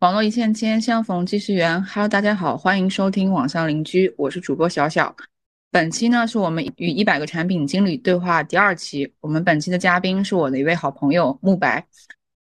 [0.00, 1.82] 网络一线牵，相逢即是缘。
[1.84, 5.14] Hello，大家好，欢迎收听网上邻居，我是主播小小。
[5.70, 9.12] 本期呢是我们与一百个产品经理对话第二期。
[9.20, 11.86] 我们本期的嘉宾是我的一位好朋友慕白。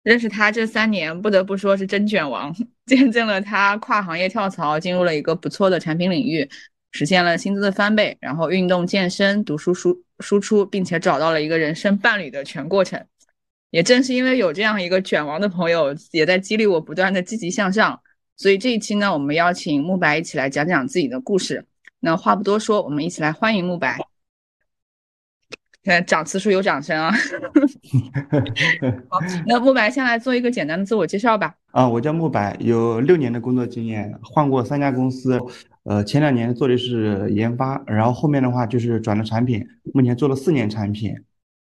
[0.03, 2.53] 认识他这三年，不得不说是真卷王，
[2.87, 6.51] 见证了他跨行业跳槽，进入了一个不错的产品领域，
[6.91, 13.01] 实现了薪资的翻倍，然后运动健身、读书输输出，并且找到了一个人生伴侣的全过程。
[13.75, 17.99] 也正是因为有这样一个卷王的朋友，也在激励我不断的积极向上。
[18.37, 21.67] 所以这一期呢，我们邀请慕白一起来讲讲自己的故事。
[21.99, 23.99] 那话不多说，我们一起来欢迎慕白。
[25.83, 27.11] 看掌次数有掌声啊！
[29.11, 31.53] 好，那慕白先来做一个简单的自我介绍吧。
[31.73, 35.43] 啊，我叫慕白，有六年的工作经验，换过三家公司。
[35.83, 41.13] 呃，前两年做的是研发，然后后面的话就是转了产品，目前做了四年产品。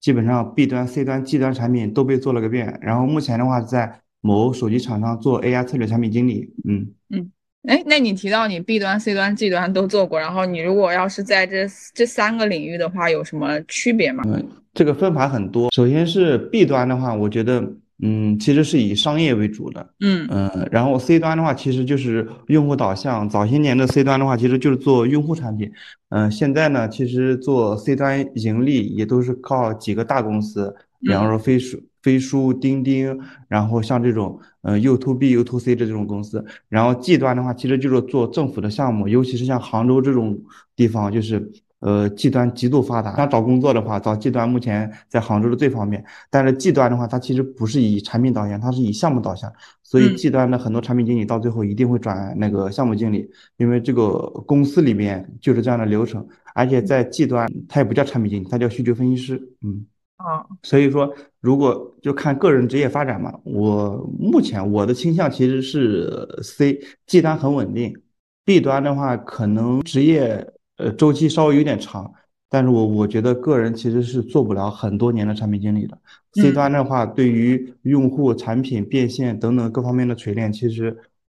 [0.04, 3.90] 基本上 B 端、C 端、G 端产品都被做了个遍，然后目前的话在
[4.20, 6.52] 某手机厂商做 AI 策略产品经理。
[6.68, 7.30] 嗯嗯，
[7.66, 14.22] 哎，那你提到你 B 端、C 端、G 端都做过，然后你如果要是在这这三个领域的话，有什么区别吗？
[14.26, 15.70] 嗯，这个分法很多。
[15.72, 17.66] 首先是 B 端的话，我觉得。
[18.02, 23.28] 嗯，其实是以商业为主的，嗯嗯，然后 C 端的话，其实就是用户导向。
[23.28, 25.70] 早些年的 C 端的话，其实就是做用户产品，
[26.08, 36.44] 嗯，现在呢，其实做 C 端盈利也都是靠几个大公司，比方说飞书、飞书、钉钉，然后像这种，嗯，U to B、U to C 的这种公司。
[36.68, 40.36] 然后 G 端的话，其实就是做政府的项目，尤其是像杭州这种
[40.74, 41.52] 地方，就是。
[41.84, 46.02] 呃，G 端极度发达，想找工作的话，找 G 端目前在杭州是最方便。
[46.30, 56.26] 但是 G 端的话，它其实不是以产品导向，它是以项目导向，所以 G 端的很多产品经理到最后一定会转那个项目经理，因为这个公司里面就是这样的流程。
[56.54, 59.36] 而且在 G 端，它也不叫产品经理，它叫需求分析师。
[59.60, 59.84] 嗯，
[60.16, 67.94] 啊，所以说如果就看个人职业发展嘛，我目前我的倾向其实是 C，G 端很稳定
[68.42, 70.53] ，B 端的话可能职业。
[70.76, 72.12] 呃，周期稍微有点长，
[72.48, 75.96] 但是我我觉得个人其实是做不了很多年的产品经理的。
[76.34, 80.96] C 端的话，对于用户、产品变现等等各方面的锤炼，其实，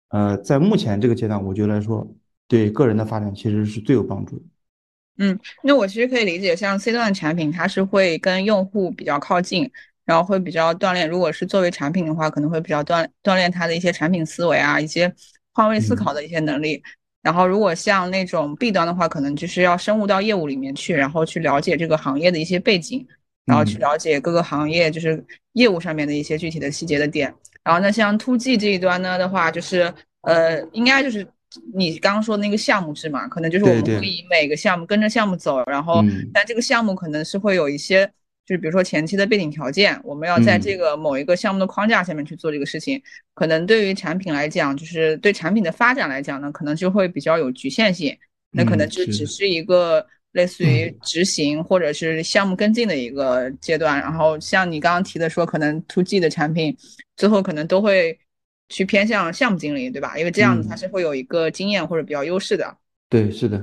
[0.08, 2.06] 呃，在目前这个阶段，我觉得来说，
[2.48, 4.42] 对个人的发展其实是最有帮助的。
[5.18, 9.70] 嗯，那我其实可以理解，像 C 端的产品，它是会跟用户比较靠近，
[10.04, 11.08] 然后会比较锻炼。
[11.08, 15.14] 如果是作为产品的话，可能会比较锻锻炼它的一些产品思维啊，一些
[15.52, 16.82] 换位思考的一些能力。
[17.26, 23.04] 然后，如果像那种 B 端的话，可能就是要深入到业务里面去，然后去了解这个行业的一些背景，
[23.44, 27.34] 然后去了解各个行业就是业务上面的一些具体的细节的点。
[27.64, 31.26] 然后，那像 To G 这一端呢的话，就是呃，应该就是
[31.74, 38.08] 你刚刚说的那个项目制嘛，可能就是我们会以每个项目跟着项目走，然后但这个项目可能是会有一些。
[38.46, 43.02] 就是比如说前期的背景条件，我们要在这个某一个项目的框架下面去做这个事情，
[43.34, 48.16] 可能对于产品来讲，就是对产品的发展来讲呢，可能就会比较有局限性。
[48.52, 54.00] 那可能就只是一个类似于执行或者是项目跟进的一个阶段。
[54.00, 56.74] 然后像你刚刚提的说，可能 to G 的产品
[57.16, 58.18] 最后可能都会
[58.68, 60.16] 去偏向项目经理，对吧？
[60.16, 62.74] 因为这样子它是会有一个经验或者比较优势的。
[63.10, 63.62] 对，是的。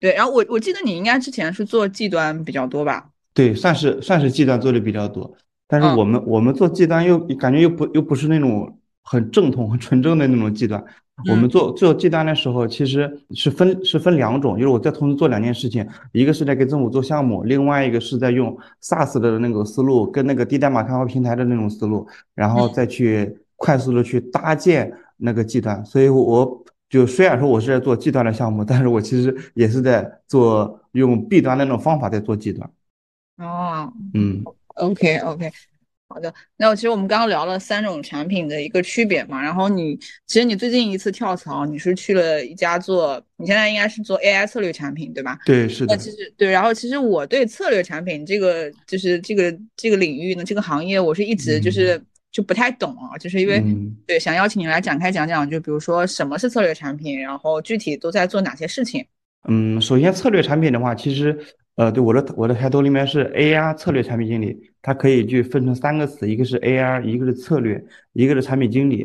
[0.00, 3.10] 对，然后我我记得你应该之前是做 G 端比较多吧？
[3.34, 5.34] 对，算是算是 G 端做的比较多，
[5.66, 10.82] 但是我们我们做 G 端又感觉又不又不是那种很正统、很纯正的那种 G 端。
[11.30, 25.84] 我们做做 G 端的时候，其实是分是分两种，就是我在同时做两件事情，一个是在给政府做项目，另外一个是在用 SaaS 的那个思路跟那个低代码开发平台的那种思路，然后再去快速的去搭建那个 G 端。
[25.84, 32.68] 所以，我就虽然说我是在做 G 端的项目，但是我其实也是在做用 B 端那种方法在做 G 端。
[33.38, 34.42] 哦，嗯
[34.76, 35.50] ，OK OK，
[36.08, 36.32] 好的。
[36.56, 45.36] 那我其实我们刚刚聊了三种产品的一个区别嘛，然后你其实你最近一次跳槽，你是去了一家做，你现在应该是做 AI 策略产品对吧？
[45.44, 45.96] 对，是的。
[45.96, 53.60] 那其实对，然后其实我对策略产品这个就是这个这个领域呢，这个行业我是一直就是就不太懂啊，就是因为
[54.06, 59.04] 对想邀请你来展开讲讲，就比如说什么是策略产品，然后具体都在做哪些事情。
[59.48, 61.36] 嗯，首先策略产品的话，其实。
[61.76, 69.04] 呃，对，我的我的抬头里面是 AR 策略产品经理，它可以去分成三个词，一个是 AR，一个是策略，一个是产品经理。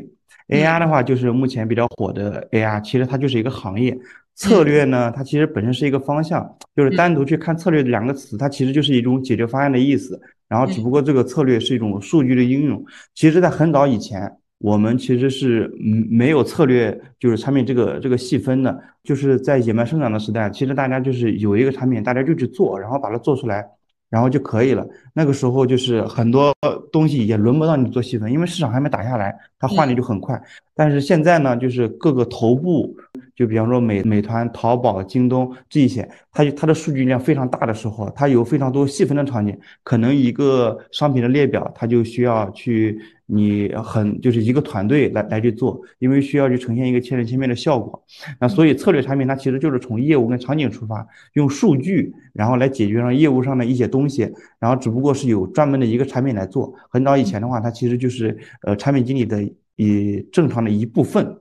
[0.49, 3.97] AR 的话就是目前比较火的 AR，其实它就是一个行业。
[4.35, 10.21] 策略呢，它其实本身是一个方向，就是单独去看策略的两个词，它其实就是一种解决方案的意思。
[10.47, 12.83] 然后只不过这个策略是一种数据的应用。
[13.13, 14.31] 其实，在很早以前。
[14.59, 23.65] 我们其实是嗯没有策略，就是产品这个这个细分的，就是在野蛮生长的时代，其实大家就是有一个产品，大家就去做，然后把它做出来，
[24.09, 24.85] 然后就可以了。
[25.13, 26.53] 那个时候就是很多
[26.91, 30.41] 东西也轮不到你做细分，因为市场还没打下来，它换的就很快。
[30.75, 32.93] 但是现在呢，就是各个头部，
[33.39, 42.99] 就比方说美美团、淘宝、京东这一些，它它的数据量非常大的时候，它有非常多细分的场景，可能一个商品的列表，它就需要去。
[43.31, 48.03] 你很就是一个团队来来去做，因为需要去呈现一个千人千面的效果。
[48.39, 54.27] 那所以策略产品它其实就是从业务跟场景出发，用数据然后来解决上业务上的一些东西，
[54.59, 56.73] 然后只不过是有专门的一个产品来做。
[56.89, 61.39] 很早以前的话，它其实就是呃产品经理的以正常的一部分。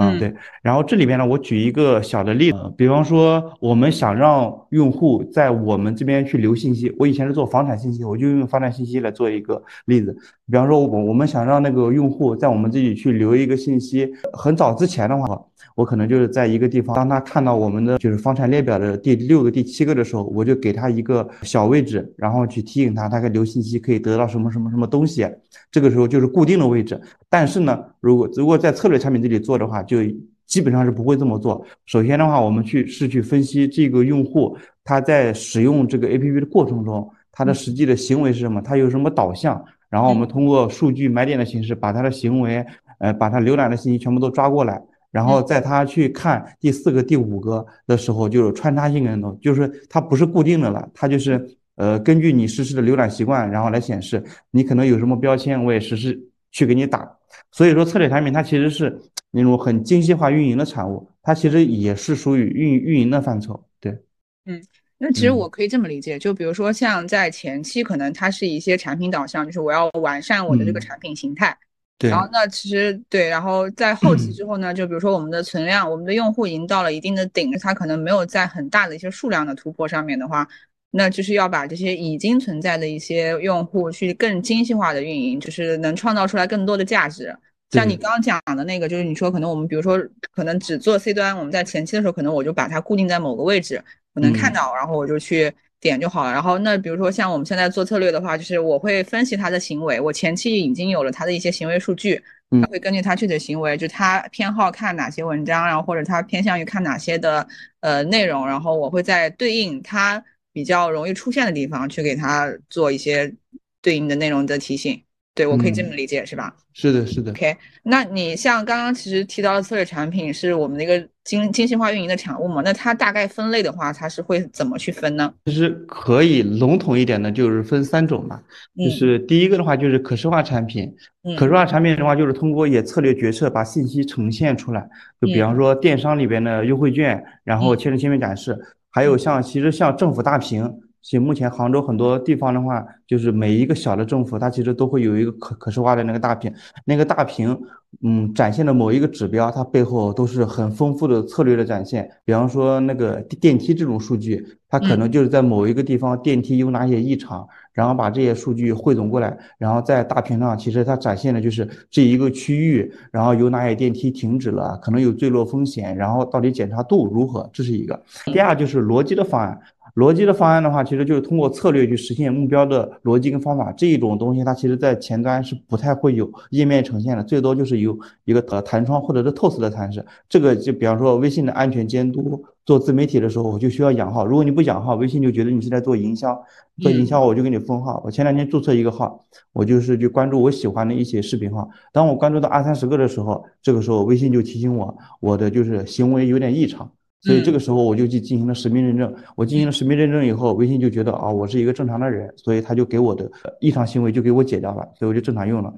[0.00, 0.34] 嗯，对。
[0.62, 10.16] 然后这里边呢，我举一个小的例子，比方说我们想让用户在我们这边去留信息，我以前是做房产信息，我就用房产信息来做一个例子。
[10.50, 15.40] 比方说，我我们想让那个用户在我们这里去留一个信息，很早之前的话，
[15.76, 25.24] 我可能就是在一个地方，当他看到我们的就是房产列表的第六个、第七个的时候，我就给他一个小位置，然后去提醒他，他该留信息可以得到什么什么什么东西。
[25.70, 27.00] 这个时候就是固定的位置。
[27.28, 29.98] 但是呢，如果如果在策略产品这里做的话，就
[30.46, 31.64] 基本上是不会这么做。
[31.86, 42.66] 首先的话，我们去是去分析这个用户他在使用这个 APP 的过程中，他的实际的行为是什么，他有什么导向，然后我们通过数据买点的形式，把他的行为，
[42.98, 44.82] 呃，把他浏览的信息全部都抓过来，
[45.12, 51.40] 然后在他去看第四个、第五个的时候，就是穿插性跟踪，就是它不是固定的了，它就是
[51.76, 54.20] 呃根据你实时的浏览习惯，然后来显示
[54.50, 56.18] 你可能有什么标签，我也实时
[56.50, 57.08] 去给你打。
[57.52, 59.00] 所以说，策略产品它其实是。
[59.32, 63.64] 那种很精细化运营的产物，它其实也是属于运运营的范畴。
[63.78, 63.96] 对，
[64.44, 64.60] 嗯，
[64.98, 71.56] 那其实我可以这么理解，就比如说像在前期，可能它是一些产品导向，就是我要完善我的这个产品形态。
[71.96, 72.10] 对。
[72.10, 80.48] 然后那其实对，然后在后期之后呢，就比如说我们的存量，我们的用户已经到了一定的顶，它可能没有在很大的一些数量的突破上面的话，
[80.90, 87.34] 那就是要把这些已经存在的一些用户去更精细化的运营，就是能创造出来更多的价值。
[87.70, 89.96] 像你刚刚讲的那个，就是你说可能我们比如说
[90.32, 93.80] 可能只做 C 端，我们在前期的时候，可能我就把它固定在某个位置，
[94.14, 96.32] 我能看到，然后我就去点就好了。
[96.32, 102.20] 然后那比如说像我们现在做策略的话，就是我会分析他的行为，我前期已经有了他的一些行为数据，
[102.60, 107.46] 他会根据他具体的行为，就他偏好看哪些文章，然后或者他偏向于看哪些的
[107.82, 110.20] 呃内容，然后我会在对应他
[110.60, 113.34] 比较容易出现的地方去给他做一些
[113.80, 115.02] 对应的内容的提醒。
[115.32, 116.54] 对，我可以这么理解，是吧？
[116.74, 117.30] 是的，是的。
[117.30, 122.60] OK，那你像刚刚其实提到的策略产品是我们的一个精精细化运营的产物嘛？
[122.62, 125.32] 那它大概分类的话，它是会怎么去分呢？
[125.46, 128.42] 其实可以笼统一点的，就是分三种吧。
[128.76, 130.92] 就是第一个的话，就是可视化产品。
[131.38, 134.86] 可视化产品的话，就是通过一些策略决策把信息呈现出来。
[135.20, 138.58] 就比方说电商里边的优惠券，然后千人千面展示，
[138.90, 140.89] 还有像其实像政府大屏。
[141.02, 146.52] 其实目前杭州很多地方的话，就是每一个小的政府，它其实都会有一个可可视化的那个大屏，
[146.84, 147.58] 那个大屏，
[148.02, 152.10] 嗯，展现的某一个指标，它背后都是很丰富的策略的展现。
[152.24, 168.00] 比方说那个电梯这种数据，它可能就是在某一个地方电梯有哪些异常，然后把这些数据汇总过来，然后在大屏上，其实它展现的就是这一个区域，然后有哪些电梯停止了，可能有坠落风险，然后到底检查度如何，这是一个。
[168.26, 169.58] 第二就是逻辑的方案。
[169.94, 180.04] 逻辑的方案的话，其实就是通过策略去实现目标的逻辑跟方法这一种东西，它其实在前端是不太会有页面呈现的，最多就是有一个呃弹窗或者是透视的弹示。
[180.28, 186.40] 这个就比方说微信的安全监督，做自媒体的时候我就需要养号，如果你不养号，微信就觉得你是在做营销，
[186.78, 188.00] 做营销我就给你封号。
[188.04, 196.90] 我前两天注册一个号，我就是去关注我喜欢的一些视频号，当我关注到二三十个的时候，这个时候微信就提醒我，我的就是行为有点异常。
[197.22, 199.14] 所以这个时候我就去进行了实名认证。
[199.36, 205.70] 我进行了实名认证以后，微信就觉得啊，我是一个正常的人，所以他就给我的异常行为就给我解掉了，所以我就正常用了。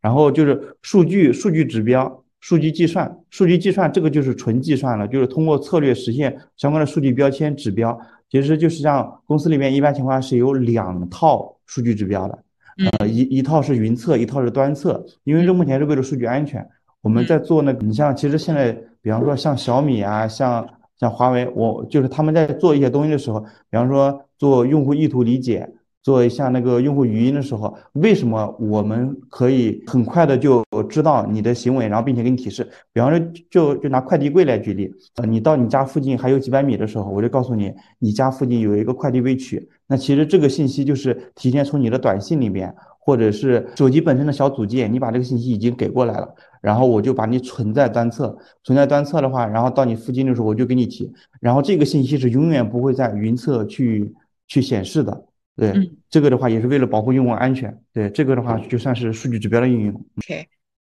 [0.00, 7.96] 然后就是数据、数据指标、数据计算、数据计算，这个就是纯计算了，就是通过策略实现相关的数据标签、指标。
[8.28, 12.38] 其实就是像公司里面一般情况是有两套数据指标的，
[12.98, 15.06] 呃，一一套是云测，一套是端测。
[15.22, 16.68] 因为这目前是为了数据安全，
[17.02, 20.68] 我们在做那个，你像其实现在，比方说像小米啊，像。
[20.98, 25.68] 像华为，我就是他们在做一些东西的时候，比方说做用户意图理解，
[26.02, 32.66] 做像那个用户语音的时候，为什么我们可以很快的就知道你的行为，然后并且给你提示？
[32.92, 39.68] 比方说，就就拿快递柜来举例，呃，你到你家附近还有几百米的时候，我就告诉你，你家附近有一个快递未取。
[39.86, 46.34] 那其实这个信息就是提前从你的短信里面，或者是手机本身的小组件，你把这个信息已经给过来了。
[46.60, 54.12] 然后我就把你存在端侧，存在端侧的话，然后到你附近的时候我就给你提，然后这个信息是永远不会在云侧去
[54.46, 55.24] 去显示的，
[55.56, 57.76] 对，这个的话也是为了保护用户安全。
[57.92, 59.94] 对，这个的话就算是数据指标的应用。
[60.16, 60.46] OK，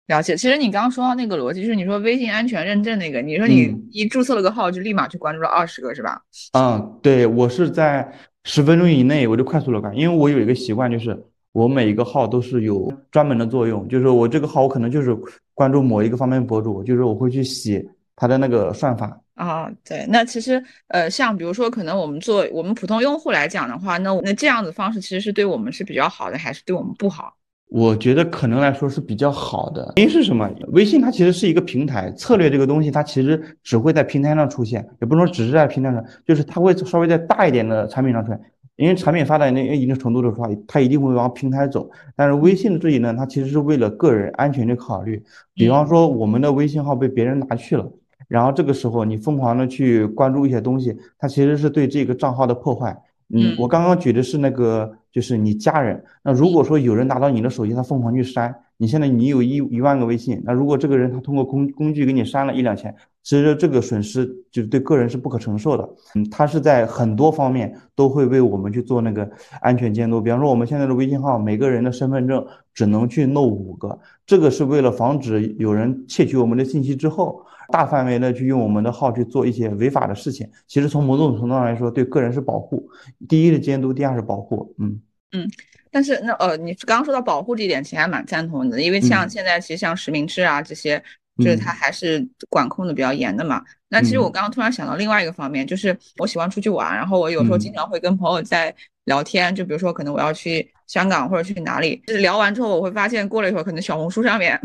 [0.06, 0.37] 了解。
[0.37, 6.22] 其实你刚刚说到那个逻辑，就是你说微信安全认证那个，你说你一注册了个号就立马去关注了二十个是吧？
[6.52, 8.10] 嗯，对，我是在
[8.44, 11.25] 十分钟以内我就快速的关，因为我有一个习惯就是。
[11.52, 15.17] 我每一个号都是有专门的作用，就是我这个号我可能就是
[15.55, 19.69] 关注某一个方面博主，就是我会去写他的那个算法啊。
[19.85, 27.35] 对，那其实呃，像比如说可能我们做我们普通用户来讲的话，那那这样子方式其实是对我们是比较好的，还是对我们不好？
[27.71, 29.93] 我觉得可能来说是比较好的。
[29.97, 30.49] 因为是什么？
[30.69, 38.40] 微信它其实是一个平台，策略这个东西它其实只会在平台上出现，也不能说只是在平台上，就是它会稍微在大一点的产品上出现。
[38.78, 41.90] 因为产品发展到一定程度的话，它一定会往平台走。
[42.14, 45.20] 但是微信的这里呢，它其实是为了个人安全的考虑。
[45.52, 47.90] 比方说，我们的微信号被别人拿去了，
[48.28, 52.97] 然后这个时候你疯狂的去关注一些东西，它其实是对这个账号的破坏。
[53.30, 56.00] 嗯，我刚刚举的是那个，就是你家人。
[56.23, 62.94] 那如果说有人拿到你的手机，他疯狂去删，你现在你有一一万个微信，那如果这个人他通过工工具给你删了一两千。
[63.28, 69.30] 其实这个损失就是对个人是不可承受的，嗯，它是在很多方面都会为我们去做那个
[69.61, 70.18] 安全监督。
[70.18, 72.42] 比方说，我们现在的微信号，每个人的身份证
[72.73, 80.49] 只能去弄五个，这个是为了防止有人窃取我们的信息之后，大范围的去用我们的号去做一些违法的事情。
[80.66, 82.88] 其实从某种程度上来说，对个人是保护，
[83.28, 84.75] 第一是监督，第二是保护。
[84.78, 84.99] 嗯
[85.32, 85.47] 嗯，
[85.90, 91.02] 但是那呃，你刚刚说到保护这一点，其实还蛮赞同的，因为像现在其实像实名制啊这些。
[91.38, 93.62] 就是它还是管控的比较严的嘛。
[93.88, 104.61] 那其实我刚刚突然想到另外一个方面，就是我喜欢出去玩，然后我有时候经常会跟朋友在聊天，就比如说可能我要去香港或者去哪里，就是聊完之后我会发现过了一会儿，可能小红书上面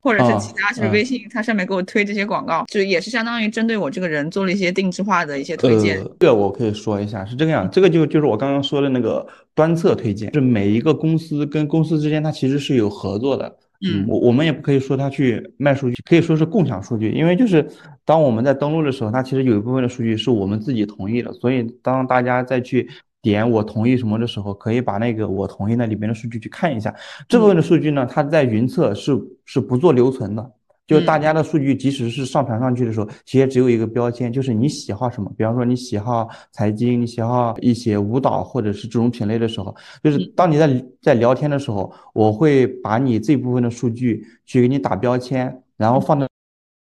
[0.00, 6.00] 或者是其他就是微信，它上面给我推这些广告，就也是相当于针对我这个人做了一些定制化的一些推荐。
[6.20, 13.56] 这个我可以说一下，是这个样，这个就就是我刚刚说的那个端侧推荐，是每一个公司跟公司之间它其实是有合作的。
[13.80, 17.64] 嗯，我我们也不可以说他去卖数据，可以说是共享数据，因为就是
[18.04, 22.88] 当我们在登录的时候，它其实有一部分的数据是我们自己同意的，所以当大家再去
[23.22, 26.92] 点我同意什么的时候，可以把那个我同意那里边的数据去看一下，
[27.28, 30.52] 这部分的数据呢，它在云测是是不做留存的。
[30.88, 35.30] 就是大家的数据，即使是上传上去的时候，其实只有一个标签，就是你喜好什么。
[35.36, 46.26] 比方说你喜好财经，你喜好一些舞蹈或者是这种品类的时候，就是当你在在聊天的时候，我会把你这部分的数据去给你打标签，然后放在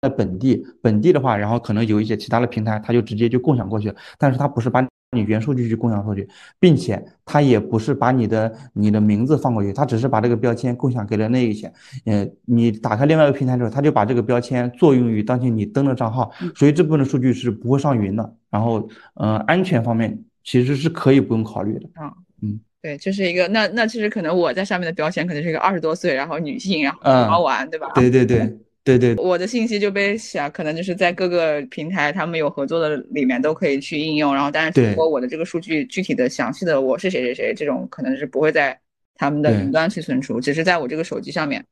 [0.03, 0.65] 在本地。
[0.83, 4.87] 本地的话，然后可能有一些其他的平台，它就直接就共享过去，但是它不是把。
[5.15, 6.29] 你原数据去共享数据，
[6.59, 11.73] 并且它也不是把你的你的名字放过去，它只是把这个标签共享给了那一些。
[12.07, 18.35] 嗯，你打开另外一个平台之后，它就把这个标签作用于当前你登的账号，所以这部分的数据是不会上云的。
[18.51, 21.89] 然后，嗯，安全方面其实是可以不用考虑的。
[22.01, 27.91] 嗯，嗯，对，就是一个那那其实可能我在上面的标签可能是一个二十多岁，然后女性，然后喜欢玩，对吧？
[27.95, 28.59] 对对对。
[28.85, 38.79] 对对，我的信息就被想，可能就是在各个平台他们有合作的里面都可以去应用，然后但是通过我的这个数据具体的详细的我是谁谁谁这种可能是不会在
[39.17, 41.65] 他们的云端去存储，只是在我这个手机上面。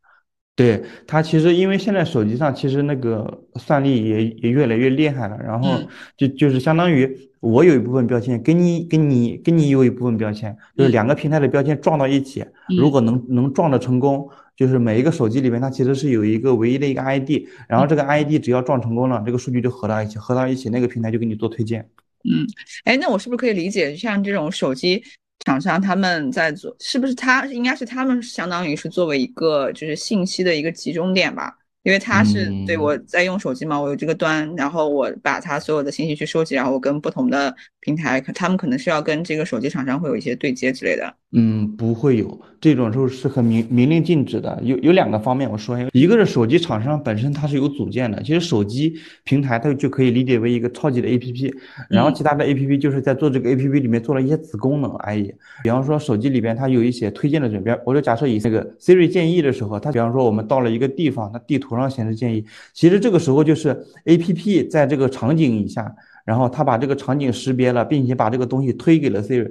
[0.54, 5.80] 对它其实因为现在手机上其实那个算力也也越来越厉害了，然后
[6.16, 12.44] 就就是相当于我有一部分标签，跟你跟你跟你有一部分标签，就是两个平台的标签撞到一起，
[12.78, 14.28] 如果能能撞的成功。
[14.54, 17.30] 就是每一个手机里面，它其实是有一个唯一的一个 ID，
[17.66, 21.80] 然后这个 ID 只要撞成功了，这个数据就合到一起，合到一起，那个平台就给你做推荐。
[22.30, 22.46] 嗯，
[22.84, 25.02] 哎，那我是不是可以理解，像这种手机
[25.44, 31.56] 厂商他们在做，是不是他应该是他们相当于是作为一个就是信息的一个集中点吧？
[31.82, 41.12] 因为他是对我在用手机嘛，我有这个端，然后我把它所有的信息去收集，然后我跟不同的平台，他们可能是要跟这个手机厂商会有一些对接之类的。
[41.32, 44.56] 嗯，不会有这种时候是很明明令禁止的。
[44.62, 51.52] 有有两个方面，我说一下，一个是手机厂商本身它是有组件的，其实手机平台它就可以理解为一个超级的 APP，
[51.90, 55.34] 然后其他的 APP 就是在做这个 APP 里面做了一些子功能而已。
[55.64, 65.92] 比方说手机里边它有一些推荐的准备，我就假设以那个 Siri 建议的时候，它比方说我们到了一个地方，它地图上显示建议，其实这个时候就是 APP 在这个场景以下。
[66.24, 69.50] 然后他把这个场景识别了，并且把这个东西推给了 Siri，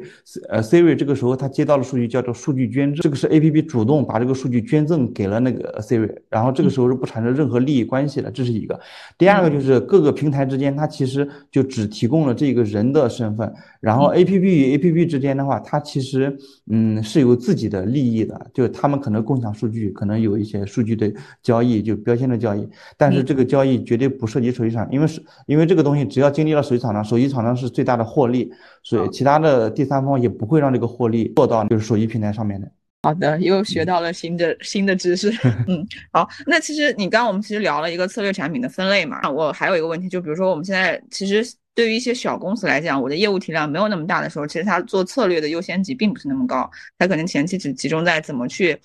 [0.50, 8.80] 呃，Siri 这个时候他接到了数据叫做数据捐赠，这个是 A P P 主动把这个数据捐赠给了那个 Siri，然后这个时候是不产生任何利益关系的，这是一个。
[9.18, 16.34] 第二个就是各个平台之间，它其实就只提供了这个人的身份，然后 A P P 与 A P P 之间的话，它其实
[16.70, 21.12] 嗯是有自己的利益的，就他们可能共享数据，可能有一些数据的
[21.44, 22.66] 交易，就标签的交易，
[22.98, 26.61] 但是这个交易绝对不涉及手机上，因为是因为这个东西只要经历了。
[26.62, 28.50] 了手机厂商，手机厂商是最大的获利，
[28.84, 32.72] 所以其他的第三方也不会让这个获利做到就是手机平台上面的。
[33.04, 35.32] 好的，又学到了新的新的知识。
[35.68, 48.78] 嗯，好，那其实你刚刚我们其实聊了一个策略产品的分类嘛，我还有一个问题，就比如说我们现在其实对于一些小公司来讲，我的业务体量没有那么大的时候，其实它做策略的优先级并不是那么高，它可能前期只集中在怎么去，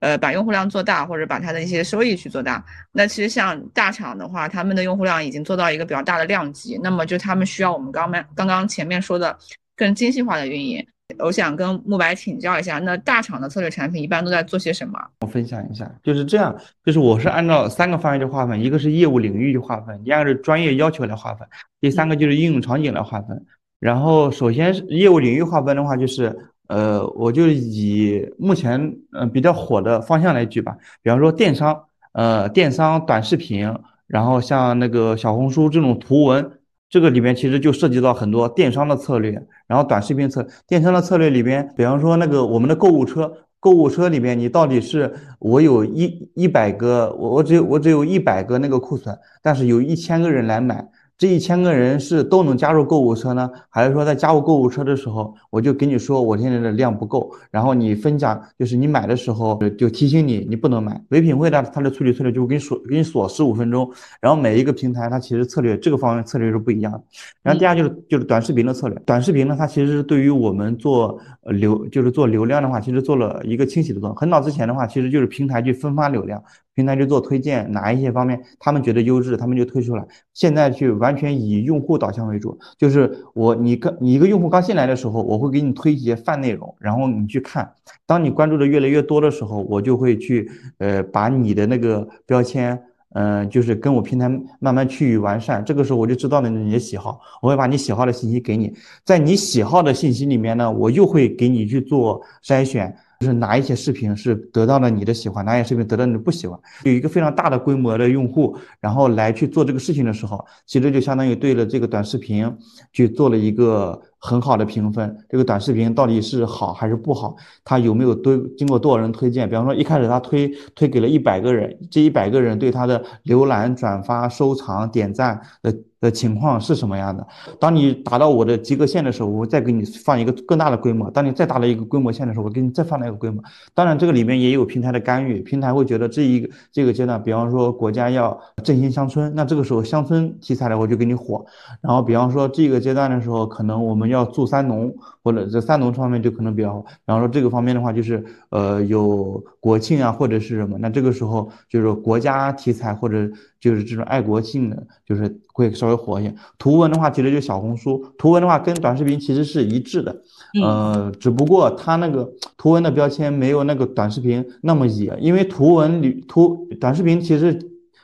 [0.00, 2.62] 呃，把用户量做大，或者把它的一些收益去做大。
[2.92, 9.36] 那其实像大厂的话，他们的用户量已经做到一个比较大的量级，那么就他们需要我们刚刚刚刚前面说的
[9.76, 10.86] 更精细化的运营。
[11.18, 14.98] 我想跟慕白请教一下，那大厂的策略产品一般都在做些什么？
[15.20, 21.46] 我分享一下，就是这样，就是我是按照三个范围去划分，一个是业务领域去划分，第二个是专业要求来划分，
[21.80, 23.44] 第三个就是应用场景来划分。
[23.78, 26.34] 然后首先是业务领域划分的话，就是
[26.68, 31.78] 呃，我就以目前呃比较火的方向来举吧，比方说电商，
[32.12, 33.72] 呃，电商短视频，
[34.06, 36.50] 然后像那个小红书这种图文。
[36.90, 39.32] 这个里面其实就涉及到很多电商的策略，
[39.66, 50.86] 然后短视频策电商的策略里边，比方说那个我们的购物车，购物车里面你到底是我有一一百个，我我只有我只有一百个那个库存，但是有一千个人来买。
[51.16, 61.00] 这一千个人是都能加入购物车呢，还是说在加入购物车的时候，我就跟你说我现在的量不够，然后你分享就是你买的时候就提醒你你不能买。
[61.10, 63.88] 唯品会的它的处理策略就给你锁给你锁十五分钟，
[64.20, 67.00] 然后每一个平台它其实策略这个方面策略是不一样的。
[67.42, 74.16] 然后第二就是就是短视频的策略，短视频呢它其实对于我们做流就是做流量的话，其实做了一个清洗的作用。
[74.16, 76.42] 很早之前的话，其实就是平台去分发流量。
[76.74, 80.04] 平台去做推荐，哪一些方面他们觉得优质，他们就推出来。
[80.32, 87.72] 现在去完全以用户导向为主，就是我你刚你一个用户刚进来的时候，我会给你推一些泛内容，然后你去看。
[88.06, 92.82] 当你关注的越来越多的时候，我就会去呃把你的那个标签，
[93.14, 94.28] 嗯，就是跟我平台
[94.58, 95.64] 慢慢趋于完善。
[95.64, 102.96] 这个时候我就知道了你的喜好，我会把你喜好的信息给你，在你喜好的信息里面呢，我又会给你去做筛选。
[103.20, 112.50] 就是哪一些视频是得到了你的喜欢，哪一些视频得到你的不喜欢，有一个非常大的规模的用户，然后来去做这个事情的时候，其实就相当于对了这个短视频
[112.92, 115.14] 去做了一个很好的评分。
[115.28, 117.36] 这个短视频到底是好还是不好？
[117.62, 119.46] 它有没有多经过多少人推荐？
[119.46, 125.74] 比方说一开始他推推给了一百个人，这一百个人对他的浏览、转发、收藏、点赞的。
[126.04, 127.26] 的情况是什么样的？
[127.58, 133.42] 当你达到我的及格线的时候，我再给你放一个更大的规模；当你再达到一个规模线的时候，我给你再放那个规模。
[133.72, 141.42] 当然，这个里面也有平台的干预，平台会觉得这一个这个阶段，比方说国家要振兴乡村，那这个时候乡村题材的我就给你火。
[141.80, 146.84] 然后，比方说这个阶段的时候，可能我们要助三农，或者这三农方面就可能比较。
[147.06, 153.26] 然后说这个方面的话，就是呃有国庆啊或者是什么，那这个时候就是国家题材或者。
[153.64, 156.34] 就是这种爱国性的，就是会稍微火一些。
[156.58, 158.04] 图文的话，其实就小红书。
[158.18, 160.14] 图文的话，跟短视频其实是一致的，
[160.62, 165.16] 呃，只不过它那个图文的标签没有那个短视频那么野。
[165.18, 167.58] 因为图文里图短视频其实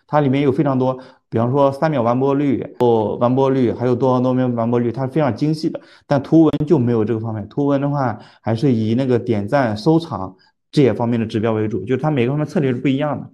[0.07, 0.99] 它里面有非常多，
[1.31, 5.81] 比方说三秒完播率、哦完播率，还有多少多秒完播率，它是非常精细的。
[6.07, 7.49] 但图文就没有这个方面。
[7.49, 10.37] 图文的话，还是以那个点赞、收藏
[10.73, 13.31] 这些方面的指标为主，就是它每个方面策略是不一样的。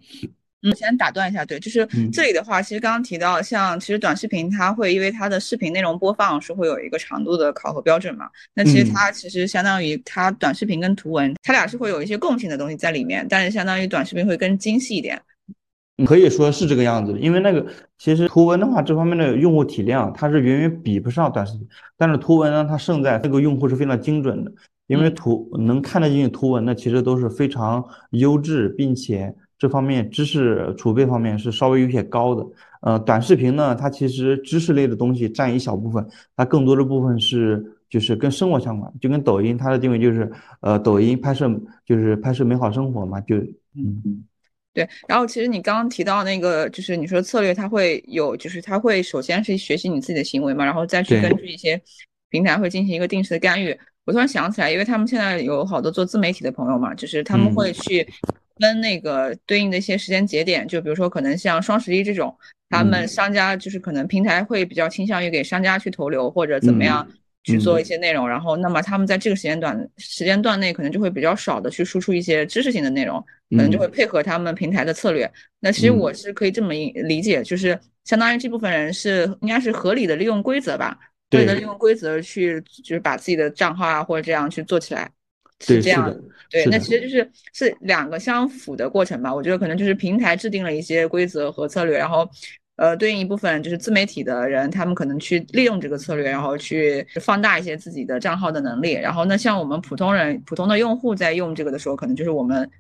[0.63, 15.21] 嗯，先打断一下，对，就是这里的话，其实刚刚提到，像其实短视频它会因为它的视频内容播放是会有一个长度的考核标准嘛，那其实它其实相当于它短视频跟图文，它俩是会有一些共性的东西在里面，但是相当于短视频会更精细一点。
[16.05, 17.65] 可以说是这个样子的，因为那个
[17.97, 24.53] 其实图文的话，这方面的用户体量它是远远比不上短视频，但是图文呢，它胜在这个用户是非常精准的，
[24.89, 29.35] 因为图能看得进图文的其实都是非常优质，并且。
[29.59, 32.47] 这方面知识储备方面是稍微有些高的，
[32.83, 36.07] 呃，短视频呢，它其实知识类的东西占一小部分，
[36.37, 40.31] 它更多的部分是就是跟生活相关，就跟抖音它的定位就是，
[40.61, 41.51] 呃，抖音拍摄
[41.87, 43.35] 就是拍摄美好生活嘛，就
[43.75, 44.25] 嗯嗯，
[44.77, 44.89] 对。
[45.09, 51.81] 然后其实你刚刚提到那个，就是你说策略它会有，就是它会首先是学习你自己的行为嘛，然后再去根据一些
[52.31, 53.77] 平台会进行一个定时的干预。
[54.05, 58.07] 我突然想起来，因为他们现在有好多做自媒体的朋友嘛，就是他们会去。
[58.59, 62.35] 跟那个对应的一些时间节点，就比如说可能像双十一这种，
[62.71, 67.07] 他们商家就是可能平台会比较倾向于给商家去投流或者怎么样
[67.47, 73.19] 去做一些内容，然后那么他们在这个时间段时间段内可能就会比较少的去输出一些知识性的内容，
[73.51, 75.31] 可能就会配合他们平台的策略。
[75.61, 80.99] 那其实我是可以这么理解，就是相当于这部分人是应该是合理的利用规则吧，
[81.31, 85.11] 对的利用规则去就是把自己的账号啊或者这样去做起来。
[85.61, 86.15] 是这样，
[86.51, 89.35] 对，那其实就是是两个相辅的过程吧。
[89.35, 92.29] 我觉得可能就是平台制定了一些规则和策略，然后
[92.77, 98.93] 呃，对应一部分就是自媒体的人，他们可能去利用这个策略，然后去放大一些自己的账号的能力。
[98.93, 102.71] 然后呢，像我们普通人、普通的用户在用这个的时候，可能就是我们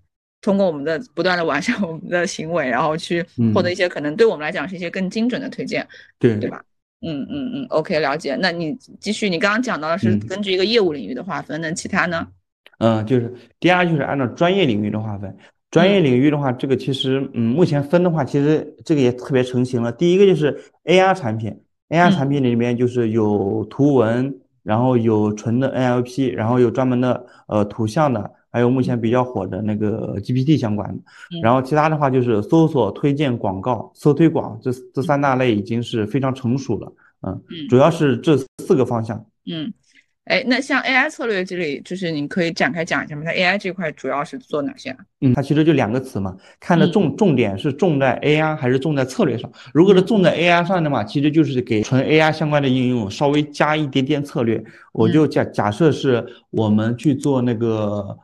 [0.43, 5.87] 通过我们的不断的完善我们的行为，然后去获得一些可能对我们来讲是一些更精准的推荐，
[6.19, 6.63] 对对吧？
[7.01, 8.37] 嗯嗯嗯，OK，了解。
[8.41, 12.27] 那你继续，你刚刚讲到的是根据一个业务领域的划分，那其他呢？
[12.79, 15.35] 嗯，就是第二就是按照专业领域的划分。
[15.71, 19.93] 专业领域的话，这个其实，嗯，目前分的话，其实这个也特别成型了。
[19.93, 21.55] 第一个就是 AR 产品
[21.91, 31.03] ，AR 产品里面就是有图文，然后有纯的 NLP，然后有专门的呃图像的，还有目前比较火的那个 GPT 相关的。
[31.43, 36.93] 然后其他的话就是搜索、推荐、广告、搜推广，这这三大类已经是非常成熟了。
[37.23, 39.23] 嗯，主要是这四个方向。
[39.47, 39.73] 嗯。
[40.27, 43.23] 哎，那像 AI 策略这里，就是你可以展开讲一下吗？
[43.25, 44.97] 它 AI 这块主要是做哪些？
[45.21, 49.49] 嗯，它其实就两个词嘛，看的重重点是重在 AI 还是重在策略上。
[49.73, 54.61] 如果是重在 AI 上的嘛，其实就是给纯 AI 相关的应用稍微加一点点策略。
[54.93, 58.19] 我就假假设是我们去做那个，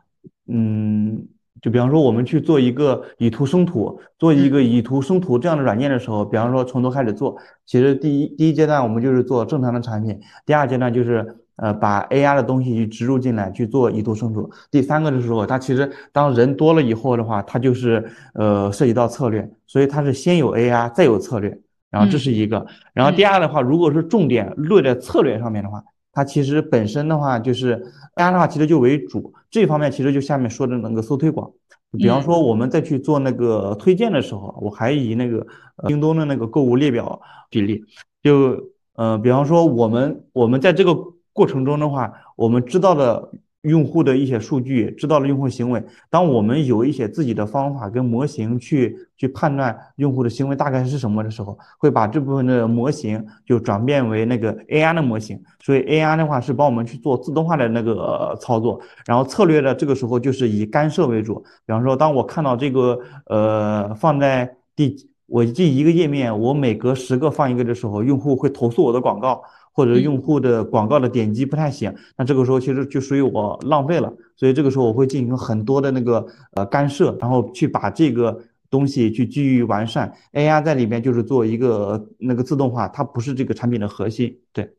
[0.49, 1.25] 嗯，
[1.61, 11.37] 就比方说我们去做一个以图生图，做一个以图生图这样的软件的时候，比方说从头开始做，其实第一第一阶段我们就是做正常的产品，第二阶段就是。
[11.63, 14.51] 呃，把 AI 的东西去植入进来去做以图生图。
[14.69, 21.57] 第三个的时候，它其实当人多了以后的话，它就是呃涉及到策略，所以它是先有 AI 再有策略，
[21.89, 22.67] 然后这是一个。
[22.93, 25.81] 然后第二的话，如果是重点落在策略上面的话，
[26.13, 27.81] 它其实本身的话就是
[28.17, 31.49] AI 的话其实就为主，这方面其实就下面说的那个搜推广。
[31.97, 35.47] 比方说我们再去做那个推荐的时候，我还以那个
[35.87, 37.21] 京东的那个购物列表
[37.53, 37.85] 举例，
[38.21, 38.61] 就
[38.97, 40.93] 呃比方说我们我们在这个。
[41.33, 45.81] 过程中的话，我们知道了用户的一些数据，知道了用户行为。
[46.11, 55.41] 当我们有一些自己的方法跟模型去去判断用户的行为大概是什么的时候，会把这部分的模型就转变为那个 AI 的模型。
[55.61, 58.81] 所以 AI 的话是帮我们去做自动化的那个操作。
[59.07, 61.39] 然后策略的这个时候就是以干涉为主。
[61.65, 69.41] 比方说，当我看到这个呃放在第我这一个页面，我每隔十个放一个的时候，用户会投诉我的广告。
[69.73, 78.39] 或者用户的广告的点击不太行，那这个时候其实就属于我浪费了，所以这个时候我会进行很多的那个呃干涉，然后去把这个
[78.71, 80.13] 东西去基于完善。
[80.33, 84.39] AI 在里面就是做一个那个自动化，它不是这个产品的核心。
[84.53, 84.71] 对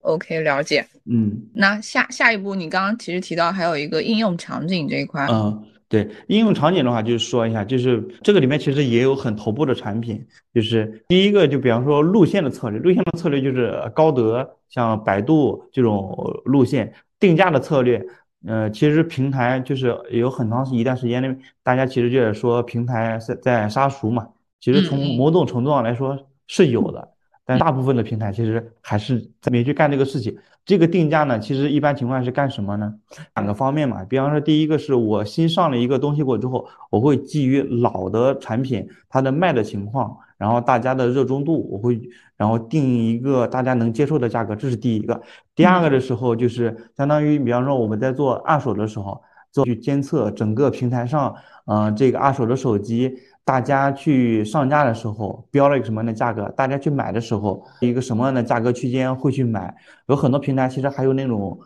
[0.00, 0.86] ，OK，了解。
[1.04, 5.26] 嗯，那下下一步你刚刚其实提到还有一个应用场景这一块。
[5.30, 5.62] 嗯。
[5.88, 18.04] 对应用场景的话，就是说一下，就是这个里面其实也有很头部的产品，就是第一个就比方说路线的策略，路线的策略就是高德像百度这种路线定价的策略，
[18.46, 24.28] 呃，其实平台就是有很长一段时间内，大家其实就是说平台是在杀熟嘛，
[24.60, 27.12] 其实从某种程度上来说是有的。
[27.48, 30.36] 但大部分的平台其实还是没去干这个事情。
[30.66, 32.92] 这个定价呢，其实一般情况是干什么呢？
[33.36, 34.04] 两个方面嘛。
[34.04, 42.00] 比方说，第一个是我新上了一个东西过之后，我会基于老的产品它的卖的情况，然后大家的热衷度，我会
[42.36, 45.22] 然后定一个大家能接受的价格，这是第一个。
[45.54, 51.32] 第二个的时候就是相当于，比方说我们在做二手的时候，做去监测整个平台上，
[51.66, 53.16] 嗯，这个二手的手机。
[53.46, 56.48] 大家去上架的时候标了一个什么样的价格？
[56.56, 59.72] 大家去买的时候一个什么样的价格区间会去买？
[60.08, 61.56] 有很多平台其实还有那种，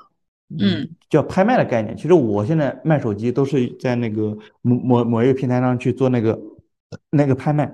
[0.58, 1.96] 嗯，叫拍卖的概念。
[1.96, 6.38] 其实我现在卖手机都是在那个某某某一个平台上去做那个
[7.08, 7.64] 那个拍卖，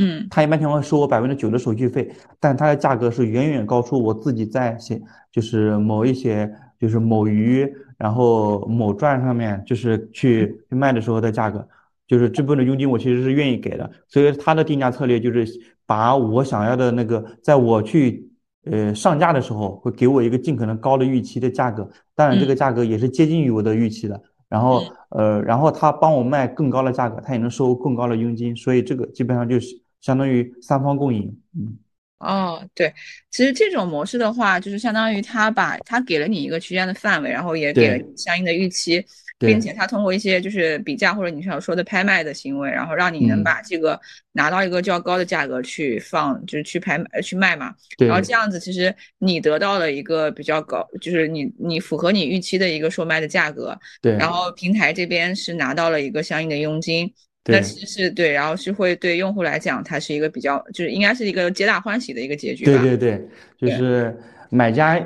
[0.00, 11.66] 嗯，他一般情况收我百分之九的手续费，但它的价格是远远高出我自己在些就是某一些就是某鱼然后某钻上面就是去去卖的时候的价格。
[12.08, 15.46] 就是这部分的佣金我其实是愿意给的，所以它的定价策略就是
[15.86, 18.26] 把我想要的那个，在我去
[18.64, 24.20] 呃上架的时候，会给我一个尽可能高的预期的价格，当然这个价格也是接近于我的预期的。
[24.48, 29.68] 然后呃，然后他帮我卖更高的价格，他也能收更高的佣金，所以这个基本上就是
[30.00, 31.38] 相当于三方共赢。
[31.54, 31.76] 嗯，
[32.20, 32.90] 哦，对，
[33.30, 39.04] 其实这种模式的话，就是相当于他把他给了你一个区间的范围，然后也给了相应的预期。
[39.38, 43.98] 并且他通过一些就是比价或者你想说的拍卖的行为，然后让你能把这个
[44.32, 47.72] 拿到一个较高的价格去放，就是去拍去卖嘛。
[47.98, 53.78] 然后这样子其实你得到了一个比较高，就是你你符合你预期的一个售卖的价格。
[54.02, 54.16] 对。
[54.16, 57.12] 然后平台这边是拿到了一个相应的佣金。
[57.44, 62.82] 那其实是对，然后是会对用户来讲，它是一个比较就是应该是一个皆大欢喜的一个结局吧。
[62.82, 63.16] 对对
[63.58, 64.14] 对，就是
[64.50, 65.00] 买家。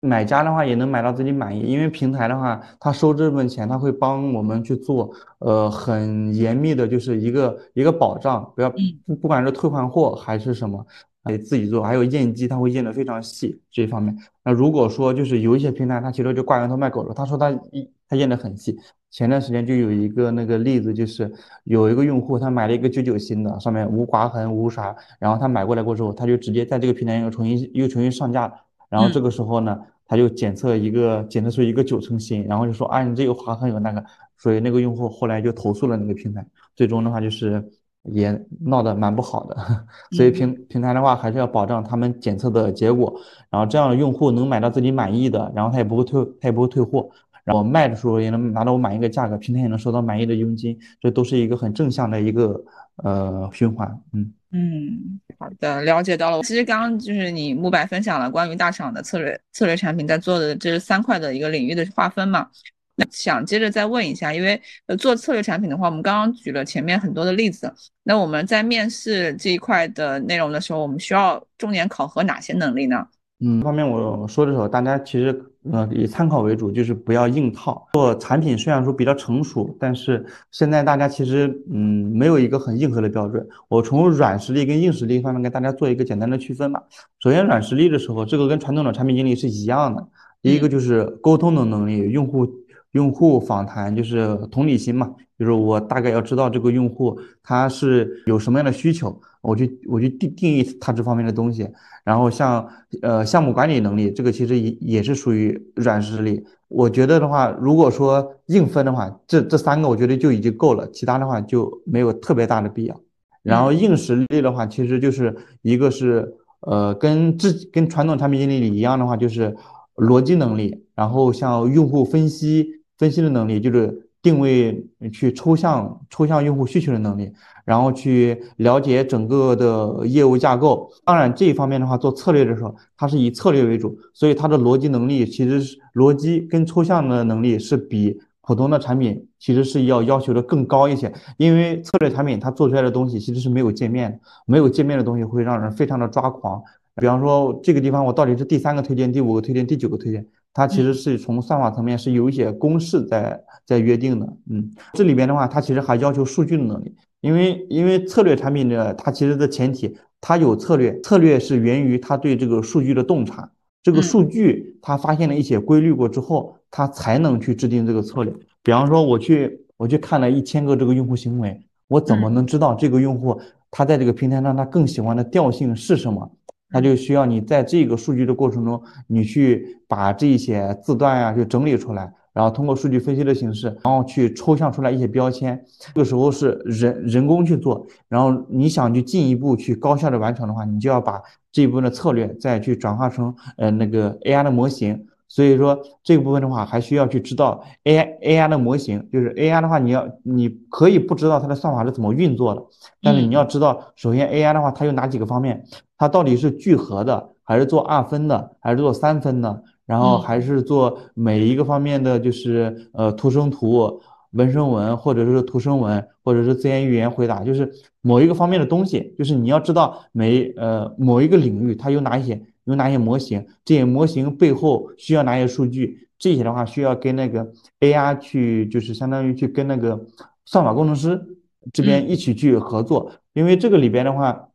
[0.00, 10.86] 买家的话也能买到自己满意，因为平台的话，他收这份钱，他会帮我们去做，呃，很严密的，就是一个一个保障，不要不不管是退换货还是什么，
[11.24, 14.16] 得自己做，还有验机，他会验的非常细这一方面。
[14.44, 18.78] 那如果说就是有一些平台，他其实就挂羊头卖狗肉，他说他一他验的很细。
[19.10, 21.32] 前段时间就有一个那个例子，就是
[21.64, 28.52] 有一个用户他买了一个九九新的，上面无划痕无啥，然后他买过来过之后，他就直接在这个平台又重新又重新上架了。
[28.88, 34.04] 然后这个时候呢，他就检测一个检测出一个九成新，然后就说啊，你这个划痕有那个，
[34.36, 37.62] 所以那个用户后来就投诉了那个平台，最终的话就是
[38.04, 39.56] 也闹得蛮不好的。
[40.12, 43.18] 所以平平台的话还是要保障他们检测的结果，
[43.50, 47.10] 然后这样用户能买到自己满意的，然后他也不会退，他也不会退货，
[47.46, 52.62] 然后卖的时候也能拿到我满意的价格，平台也能收到满意的佣金，这都是一个很正向的一个
[52.96, 54.32] 呃循环，嗯。
[54.52, 56.42] 嗯，好的，了解到了。
[56.42, 62.48] 其实刚刚就是你慕白分享了关于大厂的策略策略产品在做的这三块的一个领域的划分嘛。
[62.94, 67.70] 那想接着再问一下，因为呃做策略产品的话，我们刚刚举了前面很多的例子。
[68.02, 73.06] 那我们在面试这一块的内容的时候，我们需要重点考核哪些能力呢？
[73.40, 75.38] 嗯，方面我说的时候，大家其实
[75.72, 77.88] 呃以参考为主，就是不要硬套。
[77.92, 83.46] 做产品虽然说比较成熟，但是现在大家其实嗯没有一个很硬核的标准。
[83.68, 86.82] 我从软实力跟硬实力方面跟大家做一个简单的区分吧。
[87.18, 90.06] 首先软实力的时候，这个跟传统的产品经理是一样的。
[90.42, 92.46] 第一个就是沟通的能力，用户
[92.92, 99.20] 用户访谈就是同理心嘛，就是我大概要知道这个用户他是有什么样的需求。
[99.46, 101.68] 我去我去定定义它这方面的东西，
[102.04, 102.68] 然后像
[103.02, 106.44] 呃项目管理能力，这个其实也也是属于软实力。
[106.68, 113.00] 我觉得的话，如果说硬分的话，这这三个我觉得就已经够了，其他的话就没有特别大的必要。
[113.42, 119.56] 然后硬实力的话，其实就是一个是呃跟之跟传统产品经理一样的话，就是
[119.94, 122.66] 逻辑能力，然后像用户分析
[122.98, 127.30] 分析的能力，就是定位去抽象抽象用户需求的能力。
[127.66, 146.62] 然后去了解整个的业务架构，当然这一方面的话，做策略的时候，它是以策略为主，所以它的逻辑能力其实是逻辑跟抽象的能力是比普通的产品其实是要要求的更高一些，因为策略产品它做出来的东西其实是没有界面，没有界面的东西会让人非常的抓狂。
[146.94, 150.24] 比方说这个地方我到底是第三个推荐、第五个推荐、第九个推荐，
[150.54, 154.26] 它其实是从算法层面是有一些公式在在约定的。
[154.48, 156.94] 嗯，这里边的话，它其实还要求数据的能力。
[157.26, 163.50] 因为因为策略产品的它其实的前提，它有策略，策略是源于它对这个数据的洞察，
[163.82, 168.32] 这个数据它发现了一些规律过之后，它才能去制定这个策略。
[168.62, 173.40] 比方说我去我去看了一千个这个用户行为，我怎么能知道这个用户
[173.72, 176.30] 他在这个平台上他更喜欢的调性是什么？
[176.70, 182.12] 那就需要你在这个数据的过程中，你去把这些字段呀就整理出来。
[182.36, 185.58] 然后通过数据分析的形式，然后去抽象出来一些标签，
[185.94, 187.86] 这个时候是人人工去做。
[188.10, 195.06] 然后你想去进一步去高效的完成的话，你就要把这一部分的策略再去转化成呃那个 AI 的模型。
[195.28, 202.62] 所以说这个部分的话，还需要去知道 AI AI 的模型，就是 AI 的话，你要你可以不知道它的算法是怎么运作的，
[203.02, 205.64] 但是你要知道，首先 AI 的话，它有哪几个方面，
[205.96, 209.64] 它到底是聚合的，还是做二分的，还是做三分的？
[209.86, 214.00] 然后还是做每一个方面的，就是呃图生图、
[214.32, 217.72] 文生文，或者是图生文，或者是自然语言回答，就是
[218.02, 230.04] 某一个方面的东西，就是你要知道每呃某一个领域它有哪些有哪些模型，这些模型背后需要哪些数据，这些的话需要跟那个 AI 去，就是相当于去跟那个
[230.44, 231.24] 算法工程师
[231.72, 234.48] 这边一起去合作，因为这个里边的话，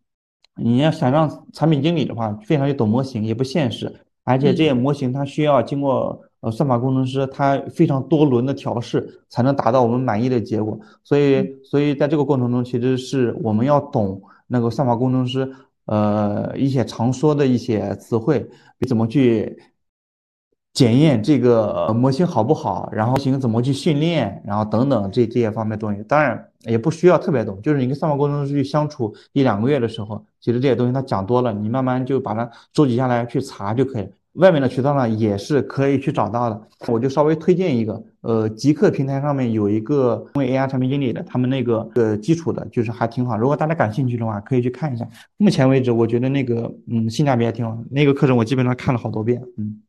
[0.58, 3.92] 你要想让产品经理的话非常去懂模型也不现实。
[4.24, 10.80] 而且这些模型它需要经过呃算法工程师他非常多轮的调试，才能达到我们满意的结果。
[11.04, 15.52] 所以，所以在这个过程中，其实是我们要懂那个算法工程师
[15.86, 18.48] 呃一些常说的一些词汇，
[18.88, 19.58] 怎么去
[20.74, 26.02] 检验这个模型好不好，然后型怎么去训练，然后等等这这些方面东西。
[26.04, 30.24] 当然也不需要特别懂，就是你跟算法工程师去相处一两个月的时候。
[30.40, 34.08] 其实这些东西他讲多了，你慢慢就把它收集下来去查就可以。
[34.36, 36.62] 外面的渠道呢也是可以去找到的。
[36.88, 43.38] 我就稍微推荐一个，呃，极客平台上面有一个为 AI 产品经理的，他们那个呃基础的，就是还挺好。
[43.38, 45.06] 如果大家感兴趣的话，可以去看一下。
[45.36, 47.78] 目前为止，我觉得那个嗯性价比还挺好。
[47.90, 49.44] 那个课程我基本上看了好多遍。
[49.58, 49.82] 嗯，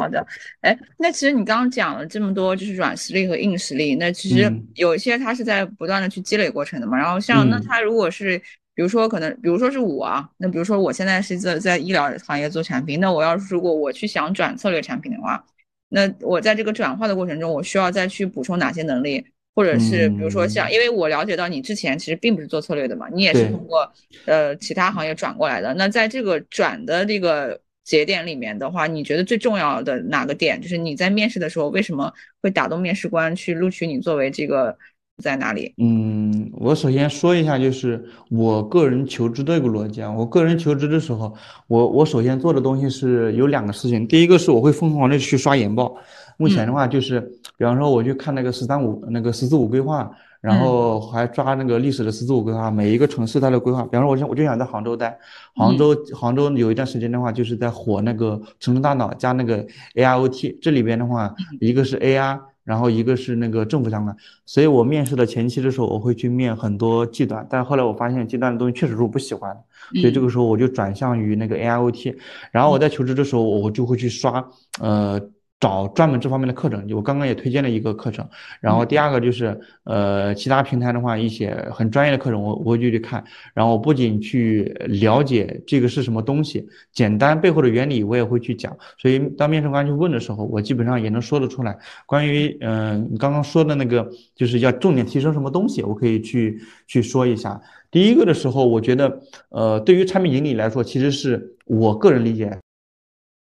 [0.00, 0.26] 好的。
[0.62, 3.94] 哎，那其实你刚刚讲了这么多，就是软实力和硬实力。
[3.96, 6.96] 那其实有一些它是在不断的去积累过程的嘛。
[6.96, 8.40] 然后像那它如果是
[8.74, 15.44] 比比如说可能，比如说是我啊，那比如说我现在是在在医疗行业做产品，那我要如果我去想转策略产品的话，
[15.90, 19.22] 那我在这个转化的过程中，我需要再去补充哪些能力？
[19.54, 23.86] 或者是比如说像，因为我了解到你之前其实并不是做策略的嘛，你也是通过
[24.24, 25.74] 呃其他行业转过来的。
[25.74, 34.76] 那在这个转的这个节点里面的话，你觉得最重要的哪个点，就是你在面试的时候为什么会打动面试官去录取你作为这个
[35.20, 35.74] 在哪里？
[35.78, 38.00] 嗯，我首先说一下，就是
[38.30, 40.08] 我个人求职的一个逻辑啊。
[40.08, 41.34] 我个人求职的时候，
[41.66, 45.92] 我我首先做的东西是有两个事情，第一个是我会疯狂的去刷研报。
[46.36, 47.20] 目前的话，就是
[47.58, 50.08] 比方说，我去看那个“十三五”那个“十四五”规划，
[50.40, 53.82] 然后还抓那个历史的“十四五”规划，每一个城市它的规划。
[53.82, 55.18] 比方说，我想我就想在杭州待，
[55.54, 59.62] 杭州杭州有一段时间的话，就是在火那个城市大脑加那个
[59.94, 64.16] AIoT，这里边的话，一个是 AI，然后一个是那个政府相关。
[64.46, 69.54] 所以我面试的前期的时候，我会去面很多技端，但后来我发现技端的东西确实是我不喜欢，
[70.00, 72.16] 所以这个时候我就转向于那个 AIoT。
[72.50, 74.42] 然后我在求职的时候，我就会去刷，
[74.80, 75.20] 呃。
[75.60, 78.26] 找专门这方面的课程，我刚刚也推荐了一个课程。
[78.60, 83.22] 然后第二个就是，呃，其他平台的话，一些很专业的课程，我我就去看。
[83.52, 88.74] 然后不仅去了解这个是什么东西，简单背后的原理我也会去讲。
[88.96, 91.76] 所以当面试官去问的时候，我基本上也能说得出来。
[92.06, 97.60] 关于嗯你刚刚说的那个，就是要重点提升什么东西，我可以去去说一下。
[97.90, 99.20] 第一个的时候，我觉得，
[99.50, 102.56] 呃，对于产品经理来说，其实是我个人理解。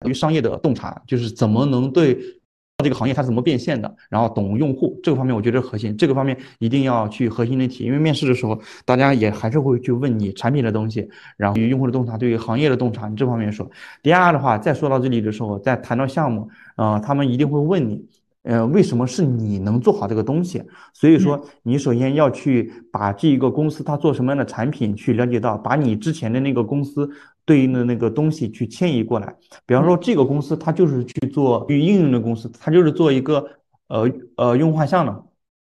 [0.06, 2.18] 于商业的洞察，就是怎么能对
[2.82, 5.96] 这个行业它是怎么变现的，然后懂用户这个方面，我觉得核心。
[5.96, 13.70] 这个方面一定要去核心的提，因为面试的时候，大家也还是会去问你产品的东西，然后与用户的洞察，对于行业的洞察，你这方面说。
[14.02, 18.04] 第二的话，再说到这里的时候，再谈到项目，呃，他们一定会问你，
[18.42, 20.62] 呃，为什么是你能做好这个东西？
[20.92, 27.08] 所以说，你首先要去把这一个公司它做什么样的产品去了解到，把你之前的那个公司。
[27.44, 29.34] 对应的那个东西去迁移过来，
[29.66, 33.46] 比方说这个公司它就是去做与应用的公司，它就是做一个
[33.88, 35.24] 呃呃用户画像的，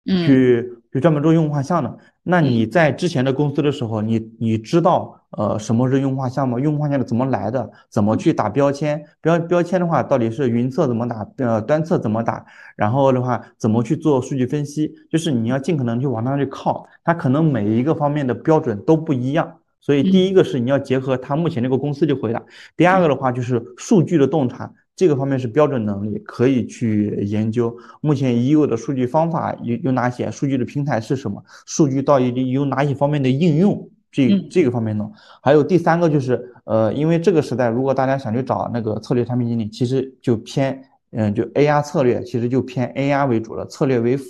[0.05, 1.97] 去去专门做用户画像的。
[2.27, 6.59] 那你在之前的公司的时候，你你知道呃什么是用户画像吗？
[6.59, 7.69] 用户画像的怎么来的？
[7.89, 9.05] 怎么去打标签？
[9.21, 11.27] 标标签的话，到底是云测怎么打？
[11.37, 12.43] 呃端测怎么打？
[12.75, 14.91] 然后的话怎么去做数据分析？
[15.11, 19.59] 就是你要尽可能去往那去靠，它可能每一个方面的标准都不一样。
[19.85, 22.41] 所以第一个是你要结合他目前这个公司去回答，
[22.75, 35.07] 第二个的话就是数据的洞察，这个方面是标准能力，可以去研究目前已有的数据方法有有哪些，数据的平台是什么，数据到底有哪些方面的应用，这这个方面呢？
[35.43, 44.25] 还有第三个就是呃，因为这个时代如果大家想去找那个策略产品经理，其实就偏嗯就 AR 策略，其实就偏 AR 为主了，策略为辅。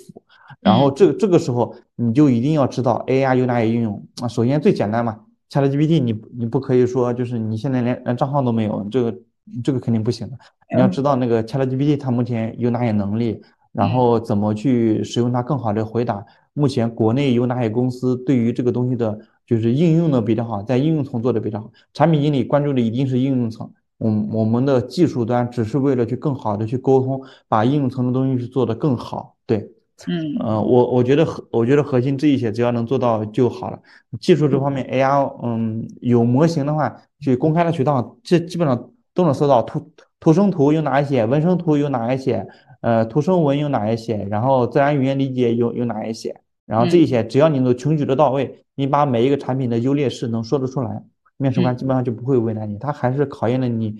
[0.60, 5.20] 然后这这个时候你就一定要知道 AR 有哪些应用啊，首先最简单嘛。
[5.50, 9.18] ChatGPT，你你不可以说就是你现在连连账号都没有，这个
[9.62, 10.36] 这个肯定不行的。
[10.74, 13.40] 你要知道那个 ChatGPT 它目前有哪些能力，
[13.72, 16.24] 然后怎么去使用它更好的回答。
[16.52, 21.70] 目前国内有哪些公司对于这个东西的，就是应用的比较好，在应用层做的比较好。
[21.92, 29.70] 产品经理关注的一定是应用层，我我们的技术端只是为了去更好的去沟通，把应用层的东西去做得更好，对。
[30.08, 30.36] 嗯。
[30.38, 33.78] 我我觉得核我觉得核心这一些只要能做到就好了。
[34.20, 42.46] 技术这方面，AR，嗯，有模型的话，去公开的渠道，这基本上都能搜到图图生图有哪一些，文生图有哪一些，
[42.80, 46.34] 呃，图生文有哪一些，然后自然语言理解有有哪一些，
[46.66, 51.02] 然后这一些只要你能穷举的到位，你把每一个产品的优劣势能说得出来，
[51.36, 53.96] 面试官基本上就不会为难你，他还是考验了你，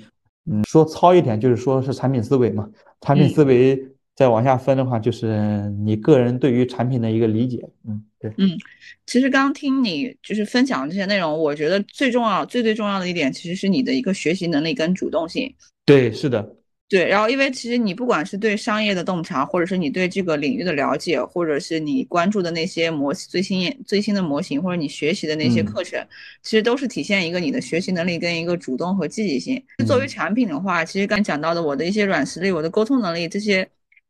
[0.51, 2.69] 嗯，说糙一点就是说是产品思维嘛，
[3.01, 3.83] 产品思维。
[4.17, 8.57] 再往下分的话，就是你个人对于产品的一个理解，嗯，对，嗯，
[9.05, 15.55] 其实刚听你就是分享这些内容，我觉得最重要、最最重要的一点，其实是你的一个学习能力跟主动性。
[15.85, 16.57] 对，是的，
[16.89, 17.07] 对。
[17.07, 26.03] 然后，因为其实你不管是对商业的洞察，或者是你对这个领域的了解，或者是你关注的那些模最新最新的模型，或者你学习的那些课程，
[26.43, 29.63] 其实都是体现一个你的学习能力跟一个主动和积极性。
[29.87, 33.69] 作为产品的话，其实刚讲到的我的一些软实力，我的沟通能力这些。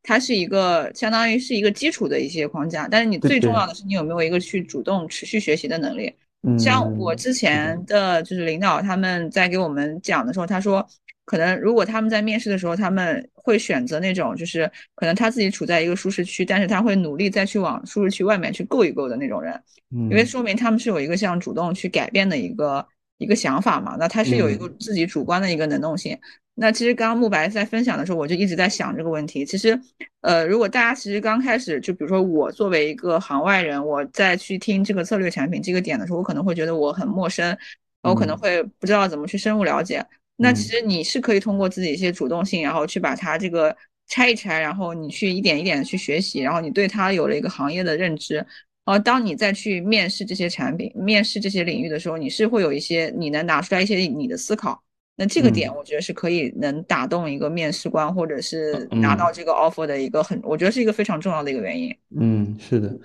[0.09, 6.15] 它是一个相当于是一个基础的一些框架，但是你最重要的是你有没有一个去主动持续学习的能力。
[6.57, 10.87] 像我之前的就是领导他们在给我们讲的时候，他说
[11.25, 19.61] 可能如果他们在面试的时候，他们会选择那种就是可能他自己处在一个舒适区，但是他会努力再去往舒适区外面去够一够的那种人，
[19.91, 22.87] 因为说明他们是有一个像主动去改变的一个
[23.19, 26.17] 一个想法嘛，那他是有一个自己主观的一个能动性。
[26.59, 29.45] 那其实刚刚慕白在分享的时候，我就一直在想这个问题。
[29.45, 29.79] 其实，
[30.23, 37.55] 呃，如果大家其实刚开始，就比如说我作为一个行外人，我再去听这个策略产品这个点的时候，我可能会觉得我很陌生，
[38.03, 40.03] 我可能会不知道怎么去深入了解。
[40.37, 43.77] 那其实你是可以通过自己一些主动性，然后去把它这个
[44.09, 48.37] 拆一拆，然后你去一点一点的去学习，然后你对它有了一个行业的认知。
[48.37, 54.83] 然后当你再去面试这些产品、面试这些领域的时候，你是会有一些你能拿出来一些你的思考。
[55.19, 61.97] 那这个点我觉得是可以能打动一个面试官，或者是拿到这个 offer 的一个很，我觉得是一个非常重要的一个原因。
[62.19, 62.99] 嗯，是的，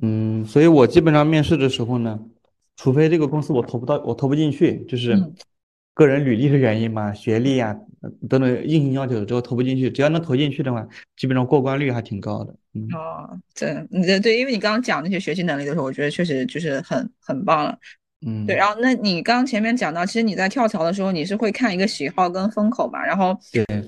[0.00, 2.18] 嗯，所以我基本上面试的时候呢，
[2.76, 5.14] 除非这个公司我投不到，我投不进去，就是
[5.92, 7.76] 个人履历的原因嘛，学历啊
[8.30, 12.54] 等等硬性要求之后投不进去，只要能投进去的话，基本上过关率还挺高的。
[12.72, 17.78] 嗯，哦，这，对对，因为你刚刚讲那些学习能力的时候，我觉得确实就是很很棒了。
[18.26, 23.04] 嗯，对，然后那你刚刚前面讲到，其实你在跳槽的时候，你是会看一个喜好跟风口嘛？
[23.04, 23.38] 然后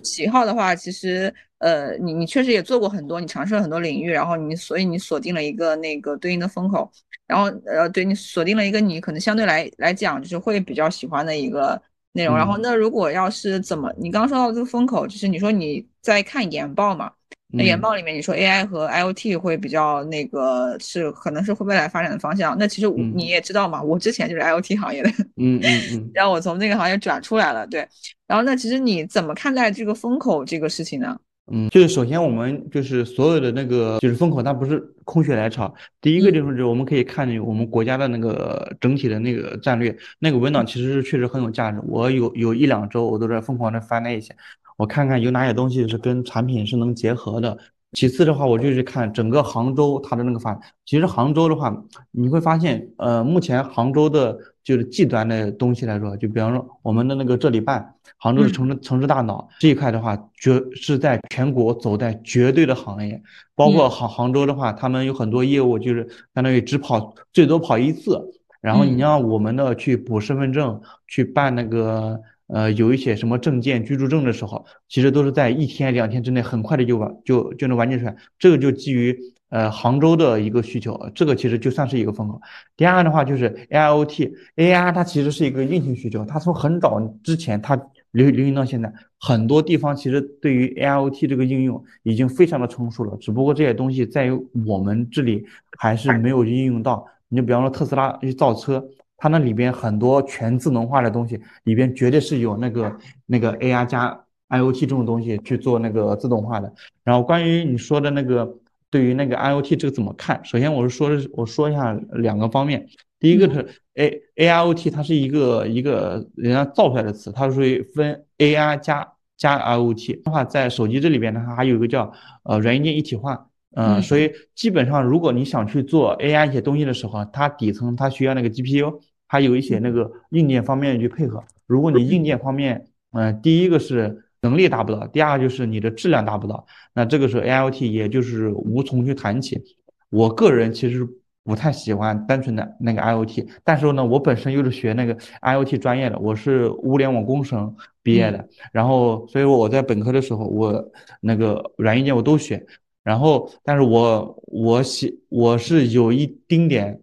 [0.04, 6.88] 喜好的话，其实呃，你你确实也做过很多，你尝试了很多领域，然后你所以你锁定了一个那个对应的风口，
[7.26, 11.80] 然后呃，对你锁定了一个你可能相对来来讲就是会比较喜欢的一个
[12.12, 12.36] 内容。
[12.36, 17.10] 然后那如果要是怎么，你刚刚说到这个风口，就是你说你在看研报嘛？
[17.52, 22.56] 那研报里面你说 AI 和 IoT 会比较那个是可能是会未来发展的方向。
[22.58, 27.86] 那其实你也知道嘛，我之前就是 IoT 行业的，嗯嗯嗯， 然后我从那个行业转出来了，对。
[28.26, 31.18] 然后那其实你怎么看待这个风口这个事情呢？
[31.50, 35.72] 嗯，就是首先我们就是所有的那个就是风口，它不是空穴来潮。
[36.00, 41.80] 第一个就是我们可以看我们国家的那个整体的那个战略，那个文档其实是确实很有价值。
[41.88, 44.34] 我有有一两周我都在疯狂的翻那一些。
[44.76, 47.58] 我看看有哪些东西是跟产品是能结合的。
[47.92, 50.62] 其次的话，我就是看整个杭州它的那个发展。
[50.86, 51.76] 其实杭州的话，
[52.12, 63.20] 你会发现，呃，目前杭州的就是 G 端的东西来说，就比方说我们的那个这里办，杭州的城市城市大脑这一块的话，绝是在全国走在绝对的行业。
[63.56, 68.20] 包括杭杭州的话，他们有很多业务就是相当于只跑最多跑一次，
[68.60, 72.20] 然后你让我们的去补身份证，去办那个。
[72.52, 78.16] 呃，有一些什么证件、居住证的时候，其实都是在一天、两天之内，很快的就完就就能完结出来。
[78.40, 79.16] 这个就基于
[79.50, 82.40] 呃杭州的一个需求，这个其实就算是一个风口。
[82.76, 87.80] 第二的话就是 AIoT，AI 它其实是一个硬性需求，它从很早之前它
[88.12, 95.44] 流流行到现在，很多地方其实对于 AIoT 这个应用已经非常的成熟了，只不过这些东西在于我们这里
[95.78, 97.06] 还是没有应用到。
[97.28, 98.84] 你就比方说特斯拉去造车。
[99.22, 102.96] 它那里边很多全智能化的东西，里边绝对是有那个
[103.26, 106.72] 那个 AI 加 IoT 这种东西去做那个自动化的。
[107.04, 108.50] 然后关于你说的那个
[108.90, 110.44] 对于那个 IoT 这个怎么看？
[110.44, 112.86] 首先我是说我说一下两个方面。
[113.18, 122.12] 第一个是 A AIoT，它是一个一个人家造出来的词，它是属于分 AI 加加 IoT 的话，在手机这里边呢，它还有一个叫
[122.44, 123.46] 呃软硬件一体化。
[123.76, 129.00] 嗯，所以基本上如果你想去做 AI 一些东西的时候，它底层它需要那个 GPU。
[129.32, 131.44] 还有一些那个硬件方面去配合。
[131.68, 139.60] 如果你硬件方面，嗯，第一个是能力达不到，第二个就是你的质量达不到，那这个时候 AIoT 也就是无从去谈起。
[140.08, 141.06] 我个人其实
[141.44, 150.84] 不太喜欢单纯的那个 IoT，但是呢，我本身又是学那个 IoT 专业的，我是物联网工程毕业的，然后所以我在本科的时候，我
[151.20, 152.64] 那个软硬件我都学，
[153.02, 157.00] 然后但是我我喜我是有一丁点。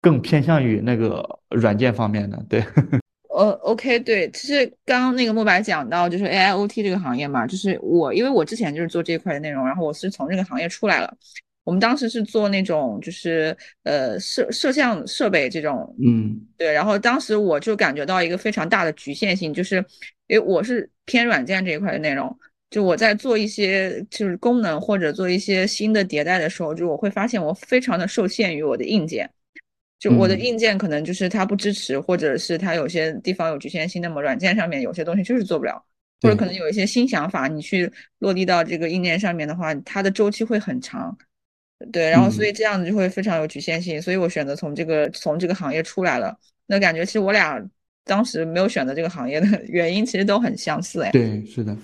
[0.00, 2.64] 更偏向于那个软件方面的，对。
[3.38, 11.16] 呃，OK，对，其实刚刚那个莫白讲到就是 AIoT 这个行业嘛，就是我因为我之前就是做这一块的内容，然后我是从这个行业出来了。
[11.62, 16.72] 我们当时是做那种就是呃摄摄像设备这种，嗯，对。
[16.72, 19.76] 然后当时我就感觉到一个非常大的局限性，就是
[20.26, 22.36] 因为我是偏软件这一块的内容，
[22.70, 29.30] 就我在做一些就是功能或者做一些新的迭代的时候，就我会发现我非常的受限于我的硬件。
[29.98, 35.84] 就我的硬件可能就是它不支持，或者是它有些地方有局限性，那么软件上面有些东西就是做不了，
[36.22, 41.18] 或者可能有一些新想法，你去落地到这个硬件上面的话，它的周期会很长，
[41.90, 46.38] 对，然后所以这样子就会非常有局限性，所以我选择从这个从这个行业出来了。
[46.68, 47.60] 那感觉其实我俩
[48.04, 51.76] 当时没有选择这个行业的 原因其实都很相似，哎，对，是的。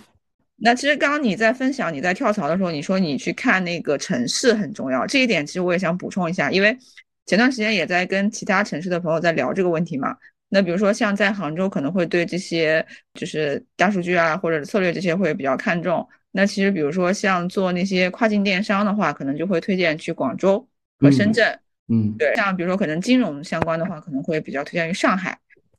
[0.56, 6.78] 那其实刚刚你在分享你在跳槽的时候，你说你去看那个城市很重要，这一点其实我也想补充一下，因为。
[7.27, 10.16] 前段时间也在跟其他城市的朋友在聊这个问题嘛。
[10.49, 16.07] 那比如说像在杭州，可能会对这些就是大数据啊，或者策略这些会比较看重。
[16.31, 20.64] 那其实比如说像做那些跨境电商的话，可能就会推荐去广州
[21.01, 21.59] 和深圳。
[21.89, 22.35] 嗯，对。
[22.35, 25.37] 像比如说可能金融相关的话，可能会比较推荐于上海。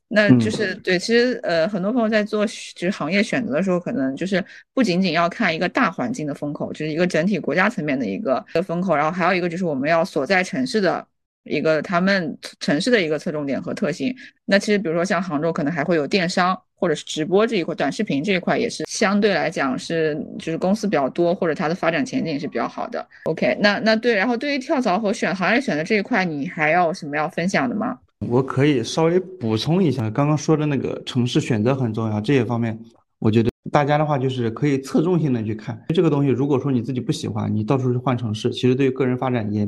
[0.08, 11.04] 那就是对，其实呃，很多朋友在做就是行业选择的时候，可能就是不仅仅要看一个大环境的风口，就是一个整体国家层面的一个一个风口，然后还有一个就是我们要所在城市的
[11.46, 14.14] 一个他们城市的一个侧重点和特性。
[14.44, 23.06] 那其实比如说像杭州，可能还会有电商或者是直播这一块，短视频这一块也是相对来讲是就是公司比较多，或者它的发展前景是比较好的。
[23.24, 27.98] OK，那那对，然后对于跳槽和选行业选择这一块，你还要什么要分享的吗？
[28.20, 32.78] 我可以稍微补充一下，刚刚说的那个城市选择很重要，这些方面，
[33.18, 36.30] 我觉得大家的话就是可以侧重性的去看这个东西。
[36.30, 39.66] 如果说你自己不喜欢，你到处去换城市，其实对于个人发展也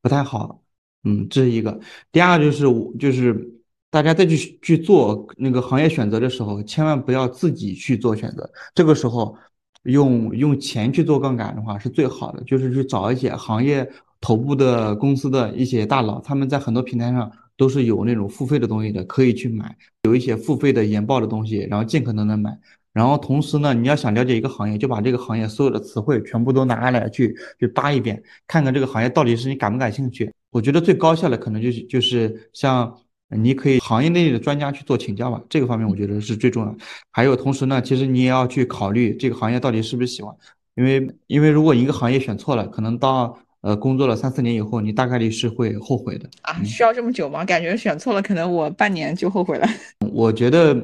[0.00, 0.61] 不太好。
[1.04, 1.78] 嗯，这是一个。
[2.10, 3.48] 第二个就是我就是
[3.90, 8.50] 大家再去去做那个行业选择的时候，千万不要自己去做选择。
[8.74, 9.36] 这个时候
[9.84, 13.88] 用用钱去做杠杆的话是最好的，就是去找一些行业
[14.20, 17.30] 头部的公司的一些大佬，他们在很多平台上。
[17.54, 22.58] 都是有那种付费的东西的，可以去买，有一些付费的研报的东西，然后尽可能的买。
[22.92, 30.32] 然后同时呢，你要想了解一个行业，就把这个行业所有的词汇全部都拿下来去去扒一遍，看看这个行业到底是你感不感兴趣。
[30.52, 32.96] 我觉得最高效的可能就是就是像
[33.28, 36.76] 你可以行业内的专家去做请教吧，这个方面我觉得是最重要。
[37.10, 40.32] 还有同时呢，其实你也要去考虑这个行业到底是不是喜欢，
[40.76, 43.36] 因为因为如果一个行业选错了，可能到。
[43.62, 46.60] 呃，工作了三四年以后，你大概率是会后悔的啊？
[46.64, 47.44] 需要这么久吗？
[47.44, 49.64] 感觉选错了，可能我半年就后悔了。
[50.12, 50.76] 我觉得，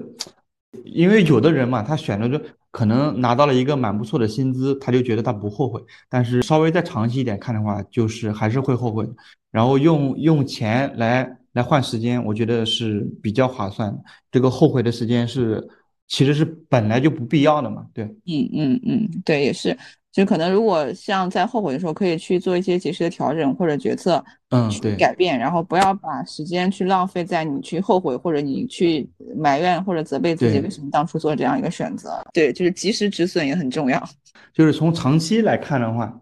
[0.85, 2.41] 因为有的人嘛，他选了就
[2.71, 5.83] 可能拿到了一个蛮不错的薪资，他就觉得他不后悔。
[6.09, 9.05] 但是稍微再长期一点看的话，就是还是会后悔。
[9.51, 13.99] 然后用用钱来来换时间，我觉得是比较划算的。
[14.31, 15.67] 这个后悔的时间是
[16.07, 17.87] 其实是本来就不必要的嘛？
[17.93, 19.77] 对，嗯嗯嗯，对，也是。
[20.11, 32.21] 就可能，如果像在后悔的时候，可以去做一些及时的调整或者决策，嗯，去改变，然后不要把时间去浪费在你去后悔或者你去埋怨或者责备自己为什么当初做这样一个选择。
[32.33, 34.03] 对，就是及时止损也很重要。
[34.53, 36.13] 就是从长期来看的话，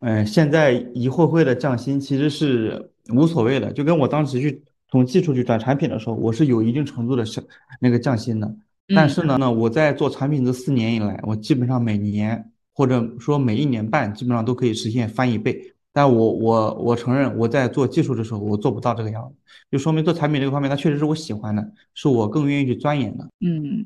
[0.00, 7.44] 嗯，现在一会会的降薪其实是无所谓的，就跟我当时去从技术去转产品的时候，我是有一定程度的降
[7.80, 8.54] 那个降薪的。
[8.94, 12.50] 但是呢，呢我在做产品这四年以来，我基本上每年。
[12.78, 15.60] 或者说每一年半基本上都可以实现翻一倍，
[15.92, 19.34] 但我我我承认我在做技术的时候我做不到这个样子，
[19.68, 23.28] 就说明做产品这个方面它确实是我喜欢的，是我更愿意去钻研的。
[23.40, 23.84] 嗯，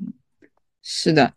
[0.83, 1.33] 是的，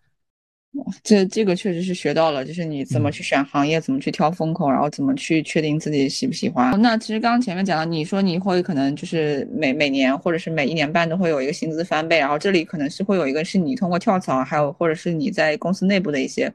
[1.02, 6.80] 这这个确实是学到了，就是你怎么去选行业，怎么去挑风口，然后怎么去确定自己喜不喜欢。
[6.80, 16.52] 那其实刚刚前面讲到，你说你会可能就是每每年或者是每一年半都会有一个薪资翻倍，然后这里可能是会有一个是你通过跳槽，还有或者是你在公司内部的一些。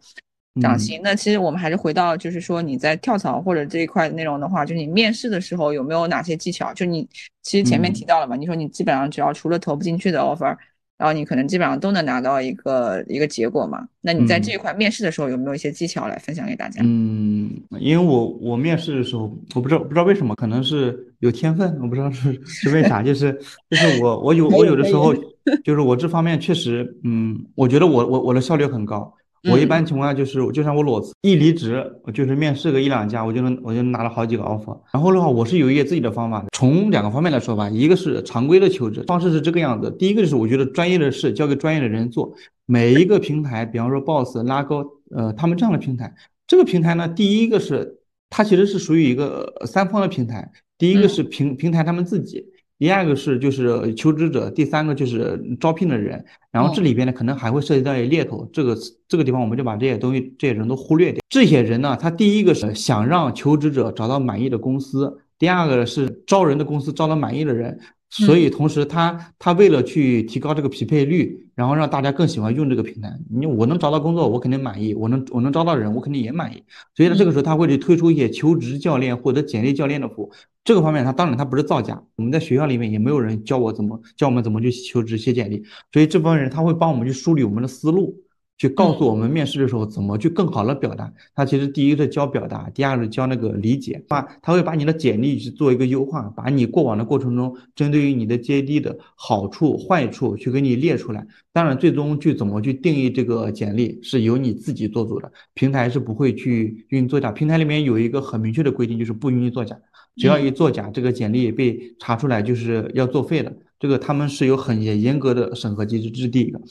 [0.61, 6.73] 涨薪，那其实我们还是回到，就是说你在跳槽或者这一块内容的话，就是你面试的时候有没有哪些技巧？
[6.73, 7.07] 就你
[7.41, 10.53] 其实前面提到了嘛，你说你基本上只要除了投不进去的 offer，
[11.01, 13.87] 然后你可能基本上都能拿到一个一个结果嘛。
[14.01, 16.79] 那你在这一块面试的时候有没有一些技巧来分享给大家？
[16.83, 17.49] 嗯，
[17.79, 23.33] 因为我我面试的时候，我不知道不知道为什么，可能是有天分，我不知道是是为啥，就是
[23.71, 25.11] 就是我我有我有的时候
[25.65, 29.11] 就是我这方面确实，嗯，我觉得我我我的效率很高。
[29.49, 34.77] 我一般情况下就是，就像我裸辞一离职，我就是面试个一两家，我就能我就拿了好几个 offer。
[34.93, 36.47] 然后的话，我是有一些自己的方法的。
[36.51, 39.89] 从两个方面来说吧，一个是常规的求职方式是这个样子。
[39.97, 42.31] 第一个就是我觉得专业的事交给专业的人做。
[42.65, 46.13] 每一个平台，比方说 boss、拉高，呃，他们这样的平台，
[46.45, 47.97] 这个平台呢，第一个是
[48.29, 50.51] 它其实是属于一个三方的平台。
[50.77, 52.45] 第一个是平平台他们自己。
[52.81, 58.75] 第二个是就是求职者，第三个就是招聘的人，然后这里边呢可能还会涉及到猎头，这个
[59.07, 61.21] 这个地方我们就把这些东西这些人都忽略掉。
[61.29, 67.79] 这些人呢，他第一个是想让求职者找到满意的公司，第二个是招人的公司招到满意的人。
[68.11, 76.61] 所以，同时他他为了去提高这个匹配率，然后让大家更喜欢用这个平台，你我能找到工作，我肯定满意；我能我能招到人，我肯定也满意。
[76.93, 80.31] 所以呢，这个时候他会去推出一些求职教练或者简历教练的服务。
[80.65, 85.63] 这个方面，他当然他不是造假，我们在学校里面也没有人教我怎么教我们怎么去求职写简历。
[85.93, 88.13] 所以这部分人他会帮我们去梳理我们的思路。
[88.61, 91.11] 去告诉我们面试的时候怎么去更好的表达。
[91.33, 93.99] 他其实第一个是教表达，第二个是教那个理解。
[94.07, 101.25] 把，他会把你的简历去做一个优化，把你过往的过程中针对于你的 JD 的好处、坏处去给你列出来。
[101.51, 107.31] 当然，最终去怎么去定义这个简历是由你自己做主的，平台是不会去允许作假。
[107.31, 109.75] 平台里面有一个很明确的规定，就是不允许作假。
[110.17, 113.51] 只要一作假，这个简历被查出来就是要作废的。
[113.79, 116.61] 这个他们是有很严严格的审核机制，这是第一个。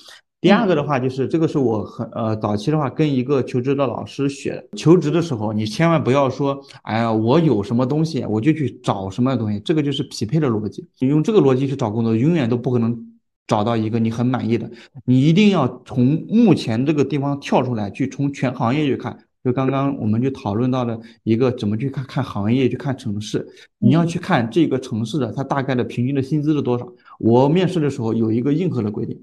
[0.41, 4.65] 第二个的话就是这个是我很呃早期的话跟一个求职的老师学的。
[4.75, 10.89] 求职的时候，你千万不要说，哎呀，我有什么东西我就去找什么东西，这个就是匹配的逻辑。
[10.99, 12.99] 你用这个逻辑去找工作，永远都不可能
[13.47, 14.71] 找到一个你很满意的。
[15.05, 19.19] 你一定要从目前这个地方跳出来，去从全行业去看。
[19.43, 23.47] 就刚刚我们就讨论到了一个怎么去看看行业，去看城市。
[23.79, 26.87] 你要去看这个城市的它大概的平均的薪资是多少。
[27.19, 29.19] 我面试的时候有一个硬核的规定，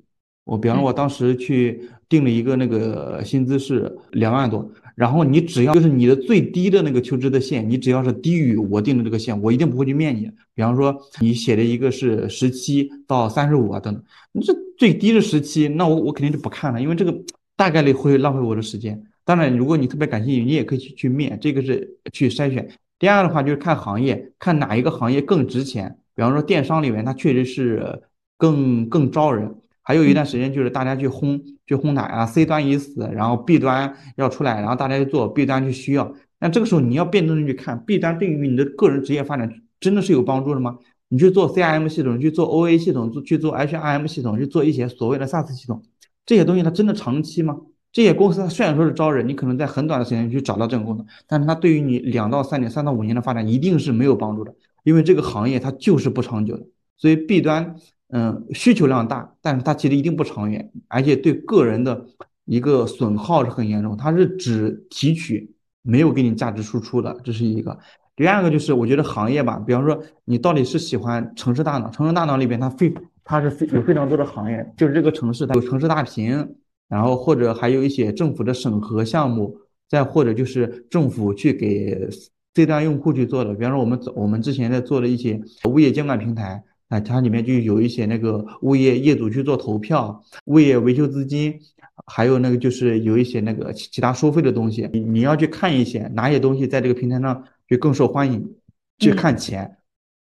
[0.47, 10.21] 我比方说我当时去定了一个那个薪资是两万多，然后你只要就是你的最低的那个求职的线，你只要是低于我定的这个线，我一定不会去面你。
[10.55, 17.13] 比方说你写的一个是十七到三十五啊等等，你这最低是十七，那我我肯定就不看了，因为这个
[17.57, 19.03] 大概率会浪费我的时间。
[19.25, 22.65] 当然，如果你特别感兴趣，你也可以去去面，这个是去筛选。
[22.97, 25.93] 第二的话就是看行业，看哪一个行业更值钱。
[26.15, 28.01] 比方说电商里面，它确实是
[28.37, 29.53] 更更招人。
[29.87, 36.13] 还有一段时间就是大家去轰去轰它啊，C 端已死，然后 B 端要出来，然后大家去做 B 端去需要。
[36.41, 40.77] 那这个时候你要辩证的去看，B 端对于你的个人职业发展真的是有帮助的吗？
[41.07, 45.81] 你去做 CRM 系统，去做 OA 系统，做去做 HRM 系统，去做一些所谓的 SaaS 系统，
[46.25, 47.57] 这些东西它真的长期吗？
[47.93, 56.67] 这些公司它虽然说是招人，你可能在很短的时间去找到这种工作，但是它对于你两到三年、三到五年的发展一定是没有帮助的，因为这个行业它就是不长久的。
[56.97, 57.75] 所以 B 端，
[58.09, 62.05] 嗯，需求量大，但是它其实一定不长远，而且对个人的
[62.45, 63.95] 一个损耗是很严重。
[63.97, 67.77] 它是只提取，没有给你价值输出的，这是一个。
[68.15, 72.93] 第二个就是我觉得行业吧，比方说你到底是喜欢城市大脑，城市大脑里边它非
[73.23, 76.55] 它是非有非常多的行业，就是这个城市它有城市大屏。
[76.89, 79.53] 然后或者还有一些政府的审核项目，
[79.89, 82.09] 再或者就是政府去给
[82.55, 91.59] C 端用户去做的，比方说我们我们之前在做的一些物业监管平台啊，它里面就有一些那个物业业主去做投票、物业维修资金，
[92.05, 98.55] 还有那个就是有一些那个其他收费的东西，你你要去看一些哪些东西在这个平台上就更受欢迎，
[98.99, 99.77] 去看钱，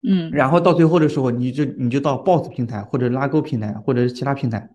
[0.03, 4.69] 嗯，然后到最后的时候，你就你就到 Boss 平台或者拉钩平台或者是其他平台。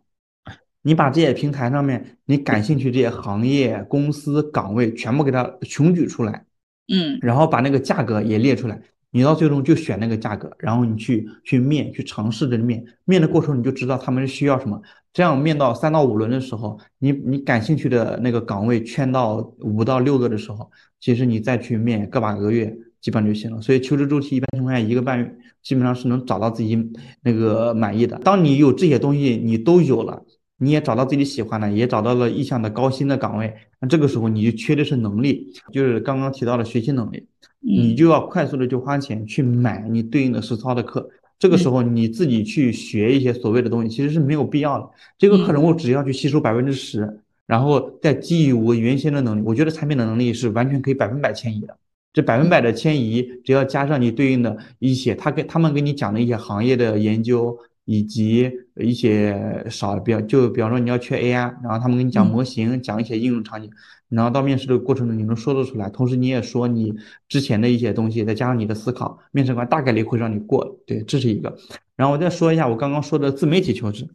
[0.86, 6.46] 你把这些平台上面你感兴趣这些行业、公司、岗位全部给它穷举出来，
[6.94, 8.82] 嗯，然后把那个价格也列出来，
[9.14, 14.82] 你到最终就选那个价格，然后你去去面，去尝试着面，面的过程你就知道他们是需要什么。
[15.14, 23.62] 这样面到三到五轮的时候，你你感兴趣的那个岗位圈到五到六个的时候，其实你再去面个把个月，基本就行了。
[23.62, 26.92] 所以求职周期一般情况下一个半月，基本上是能找到自己
[27.22, 28.18] 那个满意的。
[28.24, 30.26] 当你有这些东西你都有了。
[30.64, 37.28] 你也找到自己喜欢的，也找到了意向的高薪的岗位，那这个时候你就缺的是能力，就是刚刚提到的学习能力，
[37.60, 41.10] 你就要快速的去花钱去买你对应的实操的课。
[41.38, 44.90] 这个时候你自己去学一些所谓的东西，其实是没有必要的。
[45.18, 51.78] 这个课程我只要去吸收百分之十，然后再基于我原先的能力，我觉得产品的能力是完全可以百分百迁移的。
[52.14, 57.58] 这百分百的迁移，只要加上你对应的一些，他跟他们给你讲的一些行业的研究。
[57.86, 63.70] 以及一些少比较，就比方说你要缺 AI，然后他们跟你讲模型，讲一些应用场景，
[64.10, 66.94] 然后到面试的过程中你能说得出来，同时你也说你
[67.28, 70.80] 之前的一些东西，再加上你的思考，面试官大概率会让你过。
[70.86, 71.56] 对，这是一个。
[71.96, 74.08] 然后我再说一下我刚刚说的自媒体求职，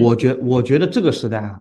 [0.00, 1.60] 我觉我觉得这个时代啊，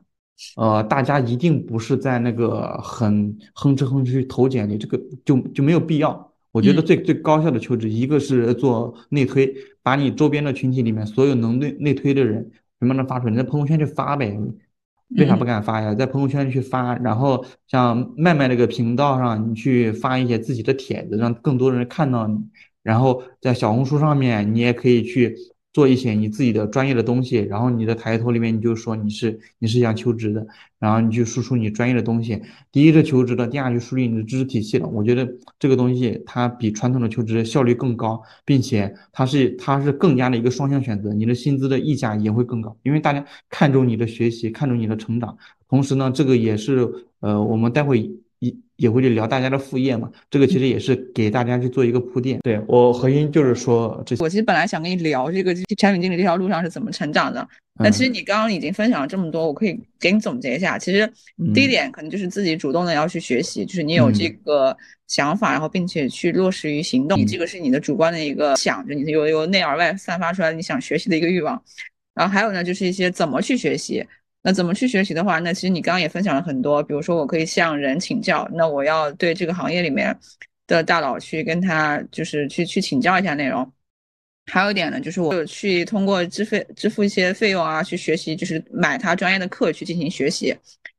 [0.55, 6.31] 呃，大家一定不是在那个很哼哧哼哧去投简历，这个就就没有必要。
[6.51, 9.53] 我觉得最最高效的求职，一个是做内推，
[9.85, 14.35] 把你周边的群体里面所有能内内推的人全部能发出来，你在朋友圈去发呗。
[15.09, 15.93] 为啥不敢发呀？
[15.93, 22.35] 在朋友圈去发，然后像麦麦这个频道上，你去发一些自己的帖子，让更多人看到你。
[22.81, 25.37] 然后在小红书上面，你也可以去。
[25.75, 30.47] 做一些你自己的专业的东西，然后你的抬头里面你就说你是你是想求职的，
[30.79, 32.41] 然后你就输出你专业的东西。
[32.71, 34.87] 第一是求职的，第二就树立你的知识体系了。
[34.87, 45.37] 我觉得这个东西它比传统的求职效率更高，并且它是它是更加的一个双向选择，你的薪资的溢价也会更高，因为大家看重你的学习，看重你的成长。
[45.67, 48.09] 同时呢，这个也是呃我们待会。
[48.39, 52.39] 也也会去聊大家的副业嘛，这个其实也是给大家去做一个铺垫。
[52.43, 57.47] 对我核心就是说，这我其实本来想跟你聊这个产品经理这条路上是怎么成长的。
[57.77, 60.77] 那其实你刚刚已经分享了这么多，我可以给你总结一下。
[60.77, 61.11] 其实
[61.53, 64.75] 第一点可能就是自己主动的要去学习，就是你有这个
[65.07, 67.19] 想法，然后并且去落实于行动。
[67.19, 71.61] 你这个是你的主观的一个想着，你由由内而外散发出来你想学习的一个欲望。
[72.13, 74.05] 然后还有呢，就是一些怎么去学习。
[74.47, 80.15] 那怎么去学习的话，那其实你刚刚也分享了很多，比如说我可以向人请教，那我要对这个行业里面
[80.67, 83.67] 的大佬去跟他就是去去请教一下内容。
[84.45, 90.55] 还有一点呢，就是我去通过支费支付一些费用啊，去学习，就是买他专业的课去进行学习。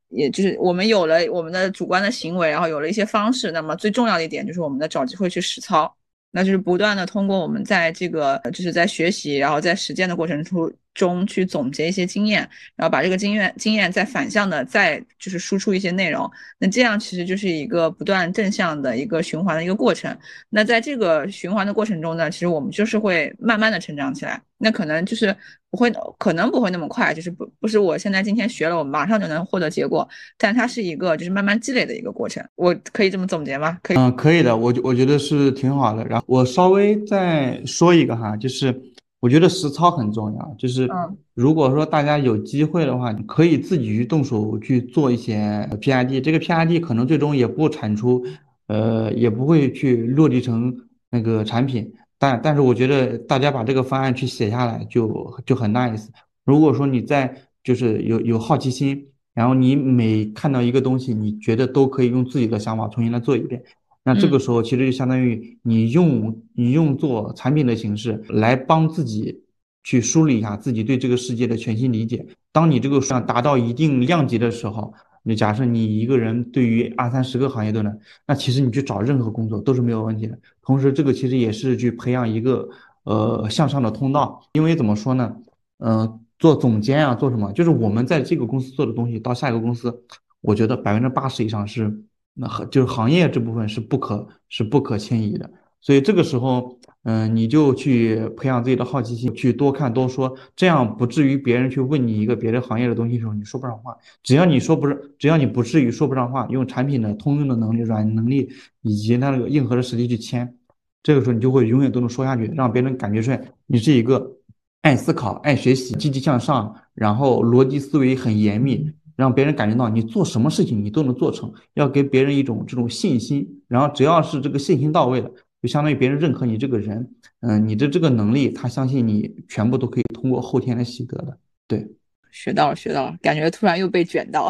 [0.09, 5.95] 也就是我们有了我们的主观的行为，然后有了一些方式，那么最重要的一点就是我们的找机会去实操，
[6.31, 10.69] 那就是不断的通过我们在这个就是在学习，然后在实践的过程中。
[10.97, 12.39] 中去总结一些经验，
[12.75, 20.17] 然后把这个经验经验再反向的再就是输出一些内容，那这样其实就是一个不断正向的一个循环的一个过程。
[20.49, 24.41] 那在这个循环的过程中呢，其实我们就是会慢慢的成长起来。
[24.59, 25.35] 那可能就是
[25.69, 32.43] 不会，可能不会那么快，就是不不是我现在今天学了，我马上就能获得结果，但它是一个就是慢慢积累的一个过程。
[32.55, 33.77] 我可以这么总结吗？
[33.83, 33.97] 可以。
[33.97, 36.03] 嗯，可以的，我我觉得是挺好的。
[36.05, 38.75] 然后我稍微再说一个哈，就是。
[39.19, 40.87] 我觉得实操很重要，就是
[41.33, 48.23] 如果说大家有机会的话，可以自己去动手去做一些 PRD，这个 PRD 可能最终也不产出，
[48.67, 50.75] 呃，也不会去落地成
[51.09, 56.07] 那个产品，但但是我觉得大家把这个方案去写下来就就很 nice。
[56.45, 63.63] 如果说你在就是有有好奇心，然后你每看到一个东西，你觉得都可以用自己的想法重新来做一遍。
[64.07, 69.43] 那这个时候其实就相当于你用你用做产品的形式来帮自己
[69.83, 72.25] 去梳理一下自己对这个世界的全新理解。
[72.53, 74.93] 当你这个数量达到一定量级的时候，
[75.23, 80.39] 你假设你一个人对于二三十个行业都能，那其实你去找任何工作都是没有问题的。
[80.61, 82.65] 同时，这个其实也是去培养一个
[83.03, 84.41] 呃向上的通道。
[84.53, 85.35] 因为怎么说呢？
[85.79, 87.51] 嗯，做总监啊，做什么？
[87.51, 89.93] 就是我们在这个公司做的东西，到下一个公司，
[90.39, 92.03] 我觉得百分之八十以上是。
[92.39, 95.49] 那和就是行业这部分是不可是不可迁移的，
[95.81, 103.95] 所以这个时候，嗯，你就去培养自己的好奇心，去多看多说，这样不至于别人去问你一个别的行业的东西的时候，你说不上话。
[104.21, 108.49] 只要你说不是，只要你不至于说不上话，用产品的通用的能力、软能力
[108.81, 110.53] 以及它那个硬核的实力去签，
[111.01, 114.37] 这个时候你就会永远都能说下去，让别人感觉出来你是一个
[114.81, 118.91] 爱思考、爱学习、积极向上，然后逻辑思维很严密。
[119.17, 125.29] 让别人感觉到你做什么事情你都能做成，要给别人一种这种信心，然后只要是这个信心到位了，
[125.61, 127.05] 就相当于别人认可你这个人，
[127.41, 131.37] 嗯，你的这个能力，他相信你全部都可以通过后天来习得的。
[131.67, 131.85] 对，
[132.31, 134.49] 学到了，学到了，感觉突然又被卷到。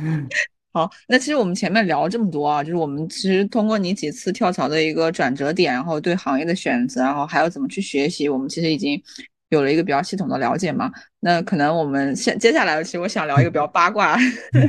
[0.70, 9.02] 好，那其实我们前面聊了这么多啊，就是我们其实通过你几次跳槽的一个转折点，然后对行业的选择，然后还有怎么去学习，我们其实已经。
[9.50, 10.90] 有了一个比较系统的了解嘛，
[11.20, 14.18] 那可能我们现接下来，其实我想聊一个比较 八卦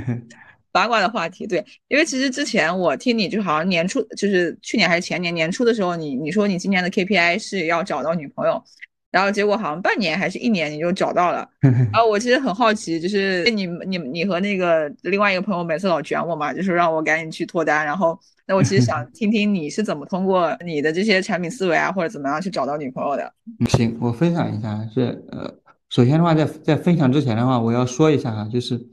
[0.71, 1.47] 八卦的话题。
[1.47, 8.63] 对，因为其实之前我听你就好像年初，就是去年还是前年年初的时候，你你说你今年的 KPI 是要找到女朋友。
[9.11, 11.49] 然后结果好像半年还是一年你就找到了，
[11.91, 17.83] 然后我其实很好奇，就是你你你和那个另外一个朋友每次老卷我嘛，就是让我赶紧去脱单。
[17.83, 18.15] 然后
[18.49, 23.31] 那我其实想 听听你是怎么通过你的这些产品思维啊，或者怎么样去找到女朋友的。
[23.69, 25.53] 行，我分享一下，是呃，
[25.89, 28.87] 首先的话，在在分享之前的话，我要说一下哈，就是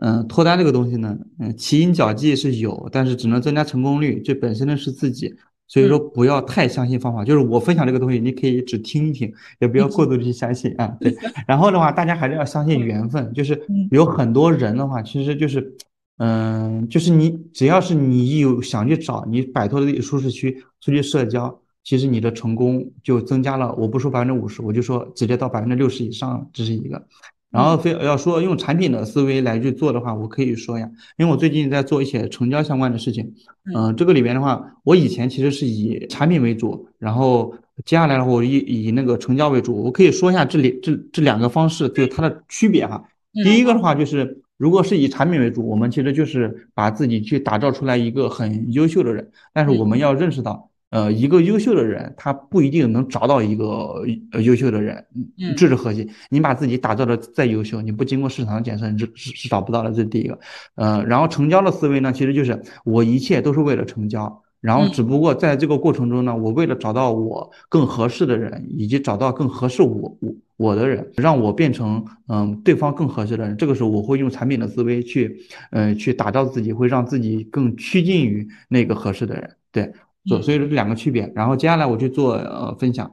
[0.00, 5.32] 嗯，脱单这个东西呢，嗯，奇因脚技是有，但是只能增加成功率，这本身呢是自己。
[5.68, 10.96] 所以说不要太相信方法，就是我分享这个东西，你可以只听一听，也不要过度的去相信啊。
[11.00, 11.12] 对，
[11.44, 15.76] 然后的话，大家还是要相信缘分，就是有很多人的话，其实就是，
[16.18, 23.74] 嗯，就是你只要是你有想去找，你摆脱了自己舒适区，出去社交，其实你的成功就增加了。
[23.74, 27.06] 我不说百分之五十，我就说直接到百分之六十以上，这是一个。
[27.50, 33.32] 然后非要说用产品的思维来去做的话，我可以说呀，因为我最近在做一些成交相关的事情，
[33.74, 37.54] 嗯，这个里边的话，我以前其实是以产品为主，然后
[37.84, 39.74] 接下来的话，我以以那个成交为主。
[39.84, 43.02] 我可以说一下这里这这两个方式就是它的区别哈。
[43.44, 50.70] 第一个的话就是，如果是以产品为主，我们其实就是把自己去打造出来一个很优秀的人，但是我们要认识到。
[50.90, 54.04] 呃，一个优秀的人，他不一定能找到一个
[54.40, 55.04] 优秀的人，
[55.56, 56.08] 这是核心。
[56.30, 59.90] 你把自己打造的再优秀，你不经过市场的检测，你是是是找不到的。
[59.90, 60.38] 这是第一个。
[60.76, 73.56] 呃，然后成交的思维呢，其实就是我一切都是为了成交，然后只不过在这个过程中呢，我为了找到我更合适的人，以及找到更合适我我我的人，让我变成嗯对方更合适的人。
[73.56, 75.40] 这个时候，我会用产品的思维去
[75.70, 79.50] 嗯去打造自己，会让自己更趋近于那个合适的人。
[79.72, 79.92] 对。
[80.28, 83.08] 所所以说这两个区别，然后接下来我去做呃分享，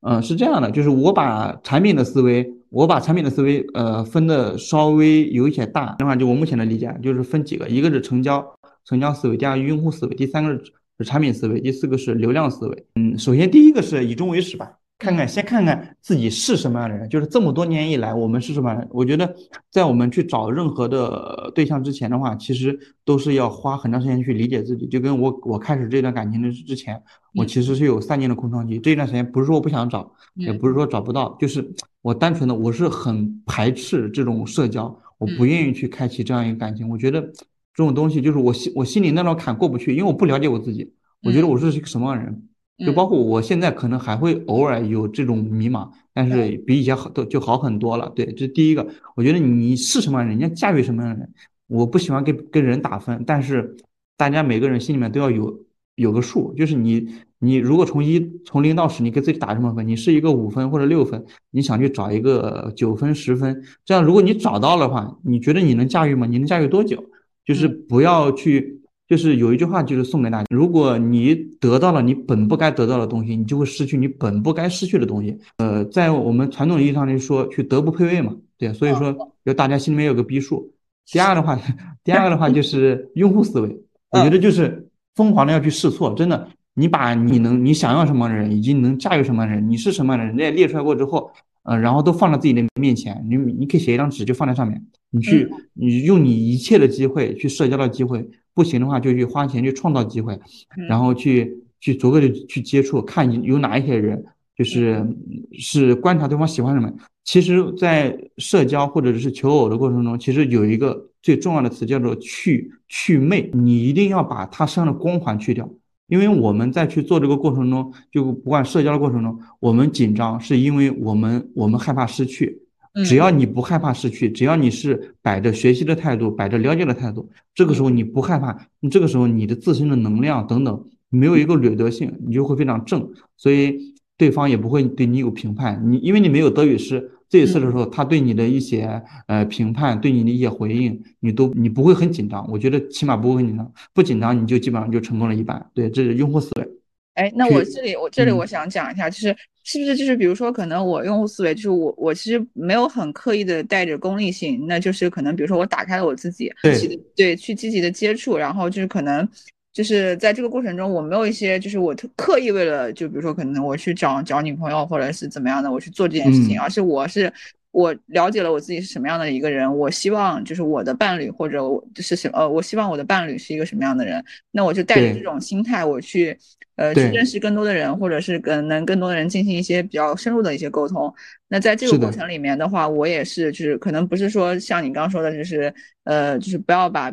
[0.00, 8.44] 嗯是这样的，就是我把产品的思维，我把产品的思维呃分的稍微有一些大的话，就我目前的理解就是分几个，一个是成交
[8.84, 10.60] 成交思维，第二个用户思维，第三个
[10.98, 12.86] 是产品思维，第四个是流量思维。
[12.96, 14.72] 嗯，首先第一个是以终为始吧。
[14.98, 17.06] 看看，先看看自己是什么样的人。
[17.08, 18.88] 就是这么多年以来，我们是什么人？
[18.90, 19.36] 我觉得，
[19.70, 24.86] 在我们去找任何的对象之前的话，其实都是要花很长时间去理解自己。
[24.86, 27.00] 就跟我我开始这段感情的之前，
[27.34, 28.78] 我其实是有三年的空窗期。
[28.78, 31.66] 这一段时间不是说我不想找，也不是说找不到，就是
[32.00, 36.88] 我单纯的我是很排斥这种社交，我不愿意去开启这样一个感情。
[36.88, 40.94] 我觉得这种东西就是我心我心里那道坎过不去，因为我不了解我自己。
[41.22, 42.48] 我觉得我是一个什么样的人？
[42.84, 48.12] 就包括我现在可能还会偶尔有这种迷茫，但是比以前好都就好很多了。
[48.14, 48.86] 对，这是第一个。
[49.14, 51.32] 我觉得你是什么人，人家驾驭什么样的人，
[51.68, 53.74] 我不喜欢跟跟人打分，但是
[54.16, 55.58] 大家每个人心里面都要有
[55.94, 57.08] 有个数，就是你
[57.38, 59.88] 你如果从一从零到十，你给自己打什么分？
[59.88, 66.26] 你是一个五分或者六分，你想去找一个九分十分，这样如果你找到的话，你觉得你能驾驭吗？
[66.26, 67.02] 你能驾驭多久？
[67.44, 68.82] 就是不要去。
[69.08, 75.38] 就是有一句话，就是送给大家：如果你得到了你本不该得到的东西，你就会失去你本不该失去的东西。
[75.58, 80.72] 呃，在我们传统意义上来说，去德不配位嘛，对，所以说要大家心里面有个逼数。
[81.06, 81.56] 第二的话，
[82.02, 83.68] 第二个的话就是用户思维，
[84.10, 86.12] 我觉得就是疯狂的要去试错。
[86.14, 91.30] 真的，你把你能你想要什么的人，以及能驾驭什么的人，你是什么样的人，家列出来过之后，
[91.62, 98.28] 呃，然后都放在自己的面前，你你可以写一张纸就放在上面，你去你用你一切的机会去社交的机会。
[98.54, 100.40] 不行的话，就去花钱去创造机会，
[100.88, 104.24] 然后去去逐个的去接触，看有哪一些人，
[104.56, 105.06] 就是
[105.52, 106.90] 是观察对方喜欢什么。
[107.22, 115.68] 其实，在社交或者是求偶的过程中，其实有一个最重要的词叫做去去魅，你一定要把他身上的光环去掉。
[116.08, 122.58] 因为我们在去做这个过程中，就不管社交的过程中，我们紧张是因为我们我们害怕失去。
[123.04, 135.82] 只要你不害怕失去，只要你是摆着学习的态度，摆着了解的态度，这个时候你不害怕，你这个时候你的自身的能量等等没有一个掠夺性，你就会非常正，所以对方也不会对你有评判。
[135.84, 142.48] 你因为你没有德语师，这一次的时候他对你的一些呃评判，对你的一些回应，你都你不会很紧张。
[142.50, 145.64] 我觉得起码不会很紧张，不紧张你就基本上就成功了一半。
[145.74, 146.68] 对，这是用户思维。
[147.16, 149.36] 哎，那我这里我这里我想讲一下，就是。
[149.68, 159.28] 是不是就是比如说，可能我用户思维就是我我其实没有很刻意的带着功利性，那就是可能比如说我打开了我自己，对对，去积极的接触，然后就是可能
[159.72, 167.32] 就是在这个过程中，我没有一些就是我特刻意为了就比如说可能我去找找女朋友或者是怎么样的，我去做这件事情，而是我是
[167.76, 176.36] 我了解了我自己是什么样的一个人，我希望就是我的伴侣或者我就是什呃，我希望我的伴侣是一个什么样的人，那我就带着这种心态我去。
[176.76, 181.10] 呃，去认识更多的人，或者是跟能更多的人进行一些比较深入的一些沟通。
[181.48, 185.72] 那在这个过程里面的话，我也是，就是可能不是说像你刚刚说的，就是
[186.04, 187.10] 呃，就是不要把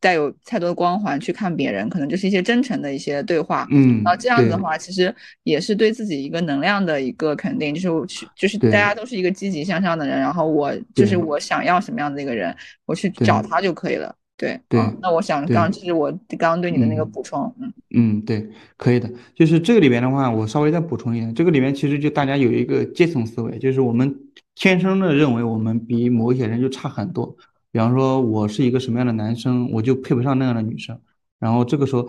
[0.00, 3.66] 带有太多的光环去看别人，可能就是一些真诚的一些对话。
[3.70, 12.54] 嗯，然后这样子的话，其实也是对自己一个能量的一个肯定，就是我去，就是大家都是一个积极向上的人，然后我就是我想要什么样的一个人，
[12.86, 14.14] 我去找他就可以了。
[14.36, 18.44] 对对，那我想刚这是我刚刚对你的那个补充，嗯嗯，对，
[18.76, 19.08] 可以的。
[19.32, 24.12] 就是这个里边的话，我稍微再补充一点，这个里面其实就大家有一个阶层思维，就是我们
[24.56, 27.36] 天生的认为我们比某一些人就差很多。
[27.74, 30.96] 比方说，我是一个什么样的男生，我就配不上那样的女生。
[31.40, 32.08] 然后这个时候，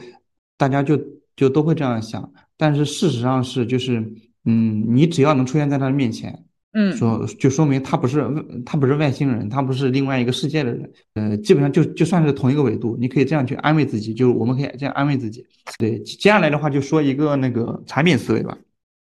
[0.57, 0.95] 大家就
[1.35, 2.31] 就都会这样想。
[2.55, 3.99] 但是事实上是，就是
[4.43, 6.45] 嗯，你只要能出现在他的面前。
[6.73, 8.23] 嗯，说就说明他不是
[8.63, 15.43] 他不是外星人，他不是另外一个世界的人，呃，基本上就就算是同一个维度，你可以这样去安慰自己，就是我们可以这样安慰自己。
[15.79, 18.55] 对，接下来的话就说一个那个产品思维吧。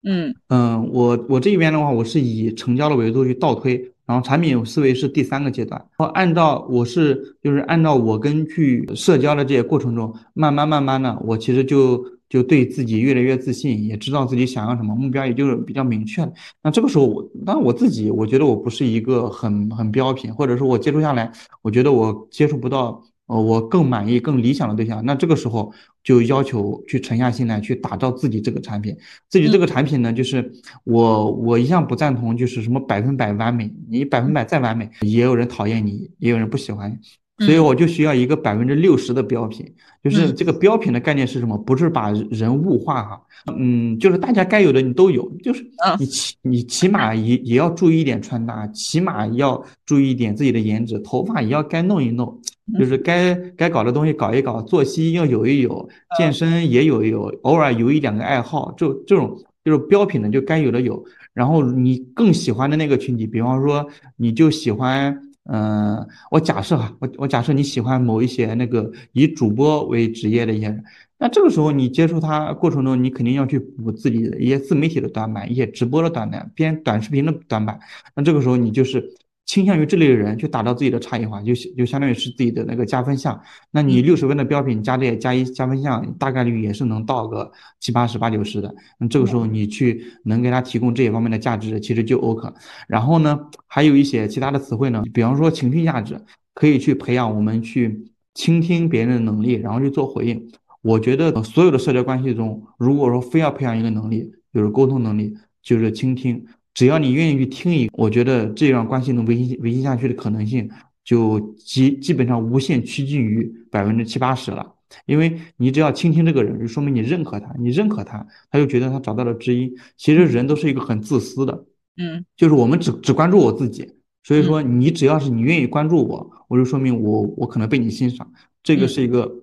[0.04, 3.78] 嗯嗯，我我这边的话，我是以成交的维度去倒推，
[4.12, 5.80] 然后产品思维是第三个阶段。
[5.97, 12.03] 然后按照我是就是按照我根据社交的这些过程中，慢慢慢慢的，我其实就。
[12.32, 16.26] 就对自己越来越自信，也知道自己想要什么目标，也就是比较明确。
[16.64, 21.30] 那这个时候，我当然我自己，我觉得我不是一个很很标品，或者说我接触下来，
[21.62, 25.04] 我觉得我接触不到呃我更满意、更理想的对象。
[25.06, 25.74] 那这个时候
[26.04, 28.94] 就要求去沉下心来，去打造自己这个产品。
[29.30, 30.52] 自己这个产品呢，就是
[30.84, 39.66] 我我一向不赞同就是什么百分百完美，你百分百再完美，也有人讨厌你，也有人不喜欢你，所以我就需要一个百分之六十的标品。
[40.04, 41.56] 就是这个标品的概念是什么？
[41.60, 43.22] 不是把人物化哈，
[43.56, 45.64] 嗯，就是大家该有的你都有，就是
[46.00, 52.42] 你起你起码也也要注意一点穿搭，起码要注意一点自己的颜值，头发也要该弄一弄，
[52.78, 61.04] 就是该该搞的东西搞一搞，作息要有一有，健身也有一有，偶尔有一两个爱好，就这种就是标品的就该有的有。
[61.34, 65.22] 然后你更喜欢的那个群体，比方说你就喜欢。
[65.46, 70.84] 嗯，我假设哈，我我假设你喜欢某一些那个以主播为职业的一些人，
[71.18, 77.80] 那这个时候你接触他过程中，你肯定要去补自己的一些自媒体的短板，一些直播的短板，编短视频的短板，
[78.16, 79.12] 那这个时候你就是。
[79.52, 83.38] 倾向于这类的人去打造自己的差异化，就就相当于是自己的那个加分项。
[83.70, 88.74] 那你六十分的标品加这加一加分项，大概率也是能到个七八十、八九十的。
[88.97, 92.47] 那这个时候你去能给他提供这些方面的价值，其实就 OK。
[92.88, 93.38] 然后呢，
[93.68, 96.18] 还有一些其他的词汇呢，比方说情绪价值，
[96.54, 100.49] 可以去培养我们去倾听别人的能力，然后去做回应。
[100.82, 106.45] 我觉得所有的社交关系中，如果说非要培养一个能力，就是沟通能力，就是倾听。
[106.74, 110.70] 只要你愿意去听一，我觉得这样关系能维系维系下去的可能性
[111.04, 114.76] 就基基本上无限趋近于百分之七八十了。
[115.06, 119.74] 因为你只要倾听这个人，就说明你认可他，你认可他，他就觉得他找到了知音。
[119.96, 121.66] 其实人都是一个很自私的，
[121.96, 123.90] 嗯，就是我们只只关注我自己。
[124.24, 128.30] 所以说，你只要是你愿意关注我，我就说明我我可能被你欣赏，
[128.62, 129.34] 这个是一个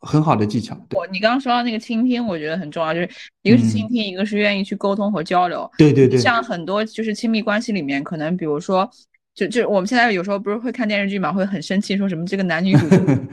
[0.00, 0.76] 很好的技巧。
[0.94, 3.08] 我你刚刚说到那个倾听，我觉得很重要，就是
[3.42, 5.70] 一个是倾听，一个是愿意去沟通和交流。
[5.78, 8.90] 对对对，像很多就是亲密关系里面，可能比如说。
[9.34, 12.88] 就就我们现在有时候不是会看电视剧嘛，会很生气，说什么这个男女主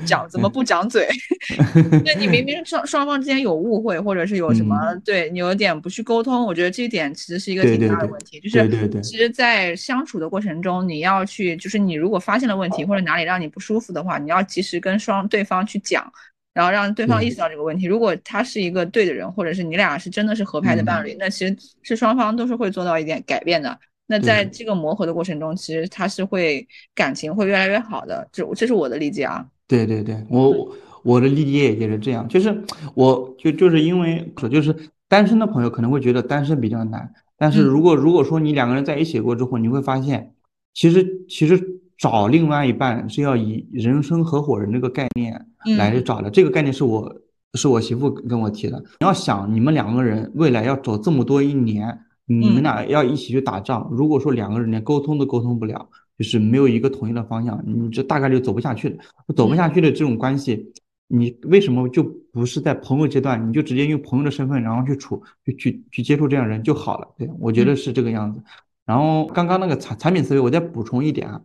[0.05, 1.07] 讲怎么不讲嘴？
[2.05, 8.39] 那你明明双双方之间有误会，或者是有什么对你有点不去沟通，我觉得这一点其实是一个挺大的问题。
[8.39, 16.05] 就是其实，在相处的过程中，你要去，就是你如果发现了问题或者哪里让你不舒服的话，你要及时跟双对方去讲，
[16.55, 17.85] 然后让对方意识到这个问题。
[17.85, 23.77] 如果他是一个对的人，或者是你俩是真的是合拍的伴侣，那其实是双方都是会做到一点改变的。
[24.07, 29.45] 那在这个磨合的过程中，其实他是会感情会越来越好的，这这是我的理解啊。
[29.67, 32.55] 对对对，我我的理解也是这样，就是
[32.93, 34.73] 我就就是因为说就是
[35.09, 40.33] 单身的朋友可能会觉得单身比较难，但是如果如果说你两个人在一起过之后，你会发现，
[40.73, 41.59] 其实其实
[41.97, 45.45] 找另外一半是要以人生合伙人这个概念
[45.77, 47.15] 来找的，这个概念是我
[47.53, 48.77] 是我媳妇跟我提的。
[48.99, 52.01] 你要想你们两个人未来要走这么多一年。
[52.27, 55.87] 你们俩要一起去打仗，如果说两个人连沟通都沟通不了，
[56.17, 58.97] 就是没有一个统一的方向，你这大概率走不下去的。
[59.35, 60.73] 走不下去的这种关系，
[61.07, 67.07] 你为什么就不是在朋友阶段，你就直接用朋友的身份，然后去处，去去去接触这样人就好了？
[67.15, 68.41] 对，我觉得是这个样子。
[68.87, 71.39] 然后刚刚那个产产品思维，我再补充一点啊，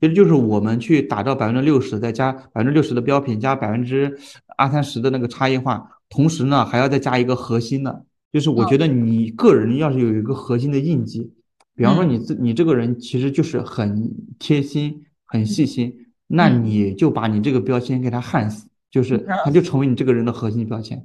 [0.00, 4.18] 其实就是我们去打造百分之六十，再加百分之六十的标品，加百分之
[4.56, 8.04] 二三十的那个差异化，同时呢还要再加一个核心的。
[8.32, 11.30] 就是我觉得你个人要是有一个核心的印记，
[11.74, 15.94] 比方说你自你这个人其实就是很贴心、很细心，
[16.26, 21.02] 那你就把你这个标签给他焊死，就是他就成为你这个人的核心标签。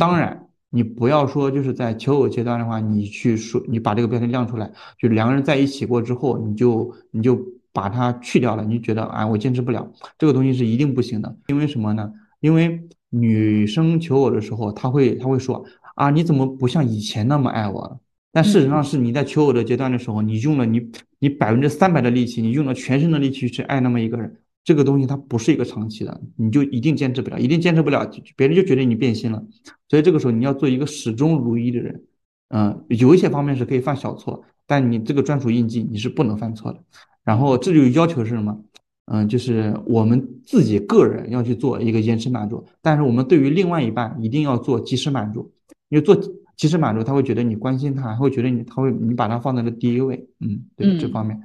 [0.00, 4.68] 当然，你不要说就是在求偶阶段的话，你去说你把这个标签亮出来，
[4.98, 7.38] 就两个人在一起过之后，你就你就
[7.72, 11.36] 把它去掉了，你觉得啊我坚持不了，这个东西是一定不行的。
[11.48, 12.12] 因为什么呢？
[12.40, 15.64] 因为女生求偶的时候，她会她会说。
[15.94, 18.00] 啊，你怎么不像以前那么爱我了？
[18.32, 20.80] 但事实上是你在求偶的阶段的时候，你用了你
[21.18, 29.44] 你百分之三百的力气，你用了全身的力气去爱那么一个人，这个东西它不是一个长期的，你就一定坚持不了，一定坚持不了，别人就觉得你变心了。
[29.90, 32.02] 所以这个时候你要做一个始终如一的人，
[32.48, 36.82] 嗯，有一些方面是可以犯小错，但你这个专属印记你是不能犯错的。
[37.24, 38.58] 然后这就要求是什么？
[39.06, 45.52] 嗯，就是我们自己个人要去做一个延迟满足，但是我们对于另外一半一定要做及时满足。
[45.88, 46.16] 因为做
[46.56, 50.26] 及时满足，他会觉得你关心他，会觉得你，他会你把他放在了第一位。
[50.40, 51.38] 嗯，对这方面。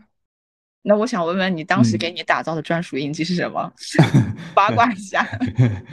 [0.83, 3.73] 那我想问问你，当时给你打造的专属印记是什么？
[4.55, 5.27] 八卦一下。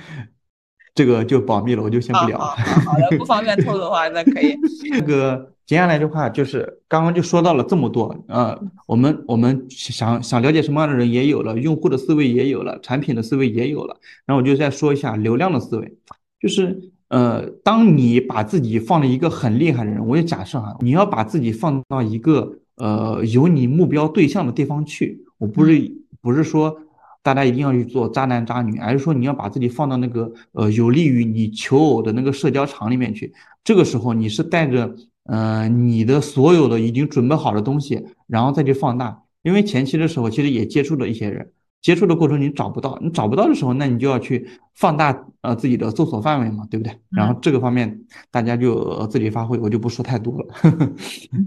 [0.94, 2.38] 这个就保密了，我就先不聊。
[2.38, 4.56] 好的，不方便透露的话，那可以。
[4.92, 8.16] 这个接下来的话，就是刚刚就说到了这么多。
[8.28, 13.96] 呃，我们我们想想了解什么样的人也有了，用户的思维也有了，产品的思维也有了。
[14.26, 15.96] 然后我就再说一下流量的思维，
[16.40, 16.90] 就是。
[17.08, 26.76] 呃，当你把自己放了一个很厉害的人，我就假设啊，你要把自己放到一个呃有你目标对象的地方去，我不是不是说
[27.22, 33.32] 大家一定要去做渣男渣女，而是说你要把自己放到那个呃有利于你求偶的那个社交场里面去。
[33.62, 34.92] 这个时候你是带着
[35.24, 41.50] 呃你的所有的已经准备好的东西，然后再去放大，因为前期的时候其实也接触了一些人。
[41.82, 46.98] 接触的过程你找不到，你找不到的时候，那你就要去放大呃自己的搜索范围嘛，对不对？
[47.10, 48.00] 然后这个方面
[48.30, 50.46] 大家就自己发挥，我就不说太多了。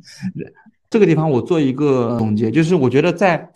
[0.91, 3.51] 这个地方我做一个总结，就是我觉得在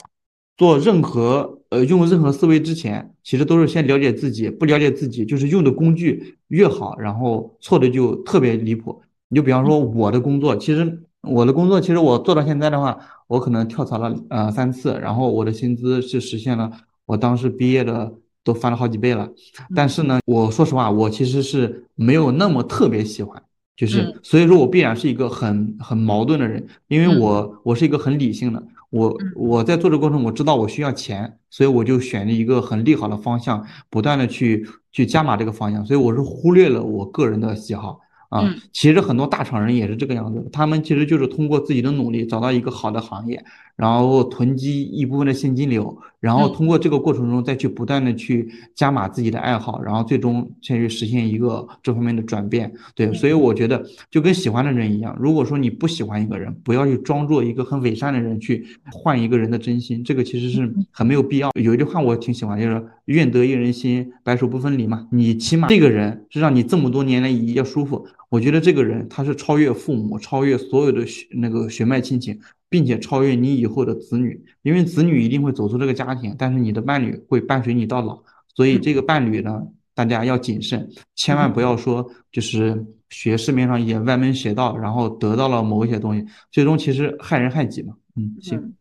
[0.58, 9.04] 做任何呃用任何思维之前，其实都是先了解自己，不了解自己，就是用的工具越好，然后错的就特别离谱。
[9.32, 13.00] 你就比方说我的工作，其实我的工作，其实我做到现在的话。
[13.32, 16.70] 我可能跳槽了呃三次，然后我的薪资是实现了
[17.06, 18.12] 我当时毕业的
[18.44, 19.26] 都翻了好几倍了。
[19.74, 23.42] 但是呢，我说实话，我其实是没有那么特别喜欢，
[23.78, 38.02] 就是所以说我必然是一个很很矛盾的人，因为我我是一个很理性的，我我在做的过程我知道我需要钱，所以我就选了一个很利好的方向，不断的去去加码这个方向，所以我是忽略了我个人的喜好。
[38.32, 43.44] 啊，其实很多大厂人也是这个样子，他们其实就是通过自己的努力找到一个好的行业，
[43.76, 52.72] 然后囤积一部分的现金流，然后通过这个过程中再去不断的去加码自己的爱好，然后最终去实现一个这方面的转变。
[52.94, 61.50] 对，所以我觉得就跟喜欢的人一样，如果说你不喜欢一个人，不要去装作一个很伪善的人去换一个人的真心，这个其实是很没有必要。
[61.60, 65.08] 有一句话我挺喜欢，就是“愿得一人心，白首不分离”嘛。
[65.12, 72.40] 你起码这个人是让你这么多年来要舒服，我觉得这个人他是超越父母，超越所有的血那个血脉亲情。
[72.72, 78.18] 并且超越你以后的子女，因为子女一定会走出这个家庭，但是你的伴侣会伴随你到老，
[78.56, 79.62] 所以这个伴侣呢，
[79.94, 87.94] 大家要谨慎，千万不要说就是学市面上一些歪门邪道，然后得到了某一些东西，最终其实害人害己嘛。
[88.16, 88.74] 嗯，行。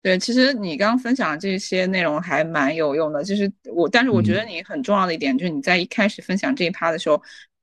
[0.00, 7.20] 对，其实你刚刚分享的这些内容还蛮有用的，就是我，但是我觉得你很重要的一点就是你在一开始分享这一趴的时候。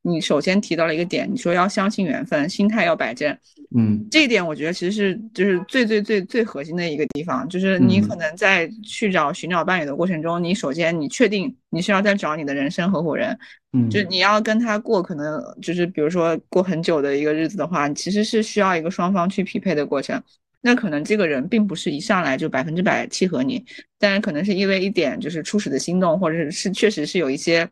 [0.07, 3.35] 你首先提到了一个点，你说要相信缘分，心态要摆正。
[3.75, 13.35] 嗯，这一点我觉得其实是就是最最最最核心的一个地方，就是你可能在去找寻找伴侣的过程中，你首先你确定你是要在找你的人生合伙人，
[13.73, 20.21] 嗯，就你要跟他过可能就是比如说过很久的一个日子的话，其实是需要一个双方去匹配的过程。
[20.61, 23.65] 那可能这个人并不是一上来就百分之百契合你，
[23.97, 27.67] 但是可能是因为一点就是初始的心动，或者是是确实是有一些。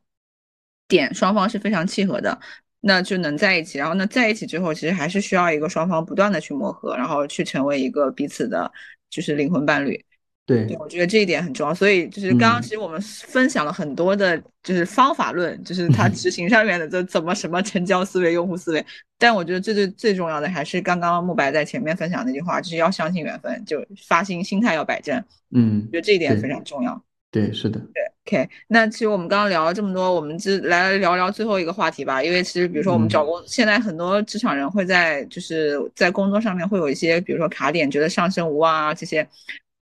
[0.88, 2.38] 点双方是非常契合的，
[2.82, 3.78] 那就能在一起。
[3.78, 8.72] 然后呢，在一起之后，其实还是需要一个双方不断的去磨合，然后去成为一个彼此的，
[9.10, 10.04] 就是灵魂伴侣。
[10.46, 11.74] 对，我觉得这一点很重要。
[11.74, 18.86] 所以就是刚刚其实我们分享了很多的，就是方法论，就是他执行上面的这怎么什么成交思维、用户思维。
[19.18, 25.18] 但我觉得最最最重要的还是刚刚慕白在前面分享那句话，就是要相信缘分，就发心，心态要摆正。
[25.56, 27.02] 嗯，我觉得这一点非常重要。
[27.34, 28.48] 对，是的，对，OK。
[28.68, 32.24] 那其实我们刚刚聊了这么多，我们就来聊聊最后一个话题吧。
[32.24, 39.28] 因为其实，比如说我们找工，现在很多职场人会在就是在工作上面会有一些，比如说卡点，觉得上升无望啊这些。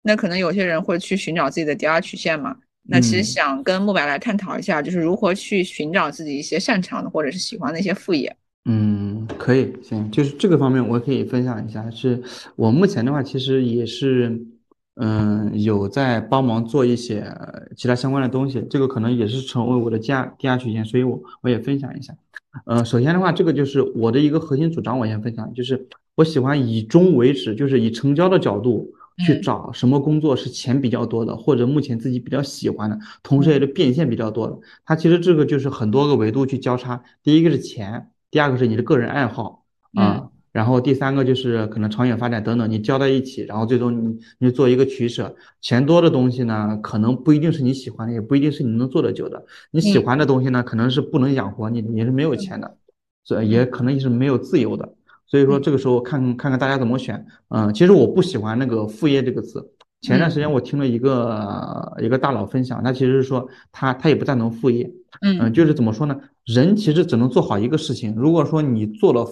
[0.03, 2.55] 那可能有些人会去寻找自己的第二曲线嘛。
[2.83, 8.31] 那其实想跟慕白来探讨一下，就是如何去寻找自己一些擅长的或者是喜欢的一些副业。
[8.65, 11.89] 嗯，可以，行，就是这个方面我可以分享一下。
[11.89, 12.21] 是
[12.55, 14.39] 我目前的话，其实也是。
[15.01, 17.25] 嗯，有在帮忙做一些
[17.77, 22.13] 其他相关的东西，这个可能也是成为我的第二第二曲线，所以我我也分享一下。
[22.65, 28.91] 呃，首先的话，这个就是我的一个核心主张，我先分享，就是我喜欢以终为始，就是以成交的角度
[29.25, 34.59] 去找什么工作是钱比较多的，或者目前自己比较喜欢的，同时也是变现比较多的。
[34.83, 40.29] 它其实这个就是很多个维度去交叉，第一个是钱，第二个是你的个人爱好啊。
[40.59, 45.33] 然后第三个就是可能长远发展等等，你交在一起，然后最终你你做一个取舍。
[45.61, 49.41] 钱多的东西呢，可能不一定是你喜欢的，也不一定是你能做得久的。
[49.71, 52.75] 你喜欢的东西呢，可能是不能养活你的，也是没有钱的，
[53.23, 54.93] 所以也可能也是没有自由的。
[55.27, 57.25] 所以说这个时候看看看大家怎么选。
[57.47, 59.65] 嗯，其实我不喜欢那个副业这个词。
[60.01, 64.91] 前段时间我听了一个一个大佬分享，他其实是说他他也不赞同副业。
[65.21, 66.19] 嗯，就是怎么说呢？
[66.43, 68.13] 人其实只能做好一个事情。
[68.17, 69.25] 如果说你做了。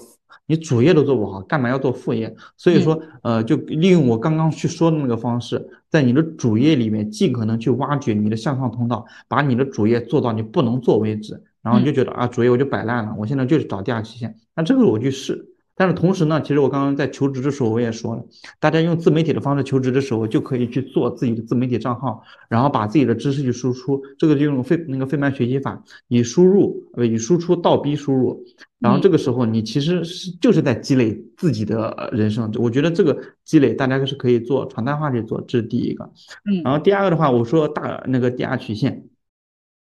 [0.47, 2.35] 你主业都做不好，干嘛要做副业？
[2.55, 15.45] 所以说，呃，就利用我刚刚去说的那个方式，在你的主业里面尽可能去挖掘你的向上通道，把你的主业做到你不能做为止，然后你就觉得啊，主业我就摆烂了，我现在就是找第二期限，那这个我去试。
[15.79, 18.25] 但是同时呢，其实我刚刚在求职的时候我也说了，
[18.59, 28.43] 大家用自媒体的方式求职的时候，就可以去做自己的自媒体账号，然后把自己的知识去输出，这个就用费那个费曼学习法，以输入呃以输出倒逼输入，
[28.79, 36.03] 然后这个时候你其实是就是在积累自己的人生，我觉得这个积累大家是可以做常态化去做，这是第一个。
[36.45, 39.03] 嗯，然后第二个的话，我说大那个第二曲线，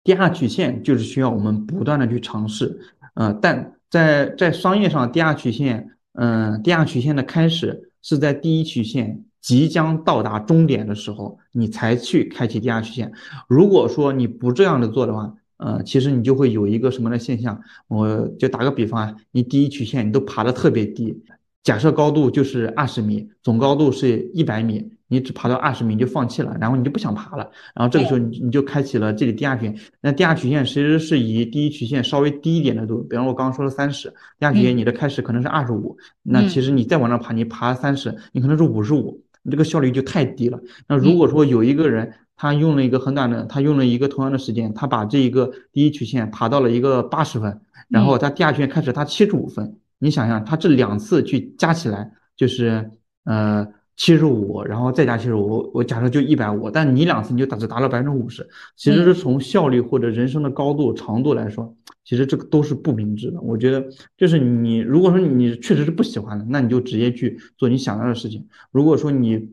[0.03, 2.79] 第二曲线就是需要我们不断的去尝试，
[3.15, 3.73] 呃，但。
[3.91, 13.11] 在在商业上，第二曲线，嗯，第二曲线的开始是在第一曲线即将到达终点的时候，你才去开启第二曲线。
[13.47, 21.21] 如果说你不这样的做的话，呃，其实你就会有一个什么的现象，我就打个比方啊，你第一曲线你都爬得特别低，
[21.61, 24.89] 假设高度就是二十米，总高度是一百米。
[25.11, 29.75] 你只爬到二十米你就放弃了，然后你就不想爬了，然后这个时候你你就开启了这里第二曲线。
[29.99, 34.07] 那第二曲线其实是以第一曲线稍微低一点的度，比方我刚刚说了三十，
[34.39, 40.57] 第二曲线你的开始可能是二十五，那其实你再往上爬，你爬三十，你可能是五十五，你这个效率就太低了。
[40.87, 47.59] 那如果说有一个人他用了一个很短的，他用了一个同样的时间，他把这一个第一曲线爬到了一个八十分，
[47.89, 52.89] 然后他第二曲线开始他七十五分，你想想他这两次去加起来就是
[53.25, 53.67] 呃。
[53.97, 63.39] 七十五，然后再加七十五，我假设就一百五，但你两次你就达只达到百分之五十，其实是从效率或者人生的高度长度来说，其实这个都是不明智的。
[63.41, 63.85] 我觉得
[64.17, 68.47] 就是你如果说你确实是不喜欢的，那你就直接去做你想要的事情。
[68.71, 69.49] 如果说你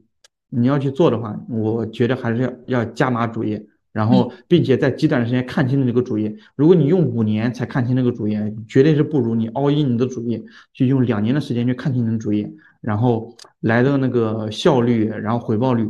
[0.49, 6.35] 你要去做的话，我觉得还是要要加码主业，然后并且在极短的时间看清这个主业。
[6.57, 10.43] 如果你用五年才看清这个主业，绝对是不如你 all in 你的主业，
[10.73, 15.89] 去用两年的时间去看清你的主业，然后来的那个效率，然后回报率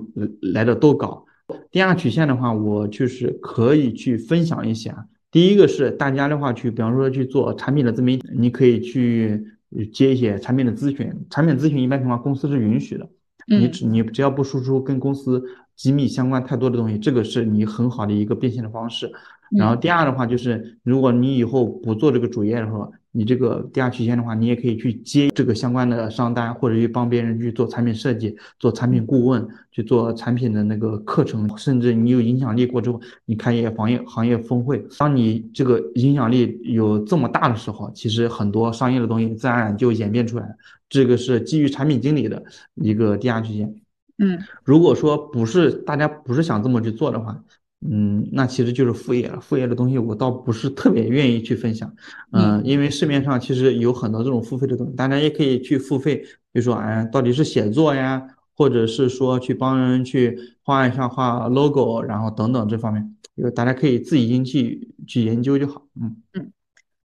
[0.53, 1.25] 来的都高。
[1.71, 5.07] 第二曲线的话，我就是可以去分享一下。
[5.31, 9.45] 第一个是大家的话去，比方说去做产品的自媒体，你可以去
[9.93, 11.13] 接一些产品的咨询。
[11.29, 13.07] 产品咨询一般情况公司是允许的，
[13.47, 15.43] 你只你只要不输出跟公司
[15.77, 19.13] 机密相关太多的东西，这个是你很好的一个变现的方式。
[19.57, 34.85] 然后第二的话就是，如果你以后不做这个主业的时候，你这个第二曲线的话，你也可以去接这个相关的商单，或者去帮别人去做产品设计、做产品顾问、去做产品的那个课程，甚至你有影响力过之后，你开一些行业行业峰会。
[34.99, 40.55] 当你这个影响力有这么大的时候，其实很多商业的东西自然而然就演变出来了。
[40.89, 42.43] 这个是基于产品经理的
[42.75, 43.75] 一个第二曲线。
[44.19, 47.43] 嗯，如果说不是大家不是想这么去做的话。
[47.81, 49.41] 嗯，那其实就是副业了。
[49.41, 51.95] 副业的东西我倒不是特别愿意去分享，
[52.33, 58.21] 嗯，因为市面上其实有很多这种付费的东西，大家也可以去付费，比如说，哎，到底是写作呀，
[58.57, 65.87] 或者是说去帮人去画一下画 logo，然后等等这方面，就大家可以自己进去去研究就好。
[66.01, 66.53] 嗯嗯，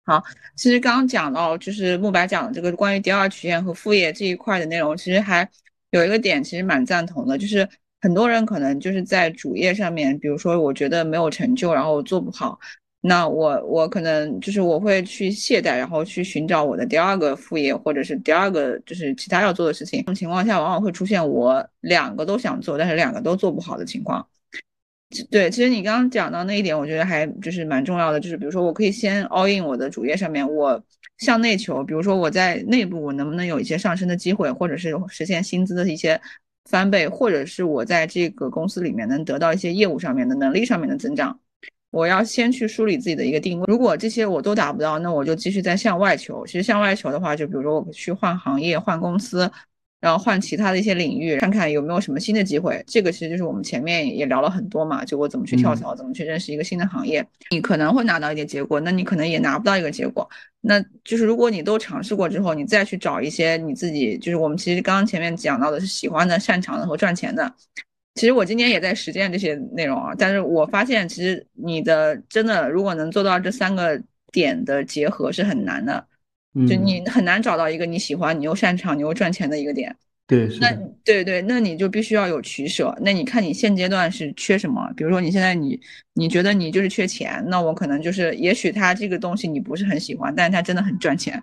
[0.05, 0.23] 好，
[0.55, 5.49] 其实刚刚讲到就是慕白讲的这个关于第二曲线和副业这一块的内容，其实还
[5.89, 7.67] 有一个点，其实蛮赞同的，就是。
[8.01, 12.59] 很多人可能就是在主业上面，比如说我觉得没有成就，然后我做不好，
[12.99, 19.99] 那我我可能就是我会去懈怠，然后去寻找我的第二个副业，或者是第二个就是其他要做的事情。
[19.99, 24.27] 这种情况下，往往会出现我两个都想做，但是两个都做不好的情况。
[25.29, 30.83] 对，其实你刚刚讲到那一点，我觉得还就是蛮重要的，就是比如说我可以先 all in 我的主业上面，我
[31.19, 36.19] 向内求，比如说我在内部我能不能有一些上升的机会，或者是实现薪资的一些。
[36.69, 41.37] 翻倍，或者是我在这个公司里面能得到一些业务上面的能力上面的增长，
[41.89, 43.65] 我要先去梳理自己的一个定位。
[43.67, 46.45] 如果这些我都达不到，那我就继续再向外求。
[46.45, 49.51] 其实向外求的话，就比如说我去换行业、换公司。
[50.01, 52.83] 然后换其他的一些领域，看看有没有什么新的机会。
[52.87, 57.23] 这个其实就是我们前面也聊了很多嘛，就我怎么去跳槽，怎么去认识一个新的行业。
[57.51, 60.27] 你可能会拿到一点结果，那你可能也拿不到一个结果。
[60.59, 67.53] 那就是如果你都尝试过之后，你再去找一些你自己，就是我们其实刚刚前面讲到的是喜欢的、擅长的和赚钱的。
[68.15, 74.01] 其实我今年也在实践这些内容啊，但是我发现其实你的真的如果能做到这三个
[74.31, 76.07] 点的结合是很难的。
[76.67, 79.95] 就你很难找到一个你喜欢、你又擅长、你又赚钱的一个点。
[80.27, 80.71] 对，那
[81.03, 82.95] 对对，那你就必须要有取舍。
[83.01, 84.89] 那你看你现阶段是缺什么？
[84.95, 85.77] 比如说你现在你
[86.13, 91.41] 你觉得你就是缺钱，那我可能就是，也许他这个东西你不是很喜欢，但是他真的很赚钱。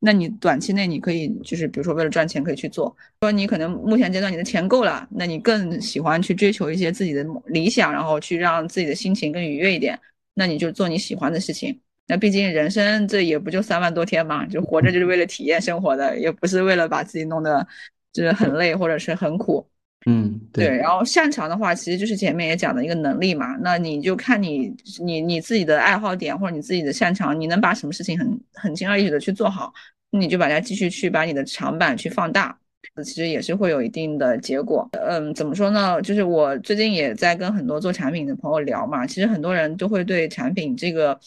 [0.00, 2.96] 那你短期内你可以就是，比如说为了赚钱可以去做。
[3.20, 9.98] 说你可能目前阶段你的钱够了，那你更喜欢去追求一些自己的理想，然后去让自己的心情更愉悦一点，
[10.34, 11.78] 那你就做你喜欢的事情。
[12.08, 17.66] 那毕竟人生这也不就三万多天嘛，就活着就是为了体验生活的，也不是为了把自己弄得
[18.12, 19.66] 就是很累或者是很苦。
[20.06, 20.66] 嗯，对。
[20.66, 23.56] 然后擅长的话，其实就是前面也讲的一个能力嘛。
[23.62, 29.72] 那你就看你你你自己的爱好点或者你自己的擅长，你能把什么事情很很轻而易举的去做好，
[30.10, 32.58] 你就把它继续去把你的长板去放大，
[33.04, 34.88] 其实也是会有一定的结果。
[34.92, 36.02] 嗯，怎么说呢？
[36.02, 41.18] 就是我最近也在跟很多做产品的朋友聊嘛，其实很多人都会对产品这个。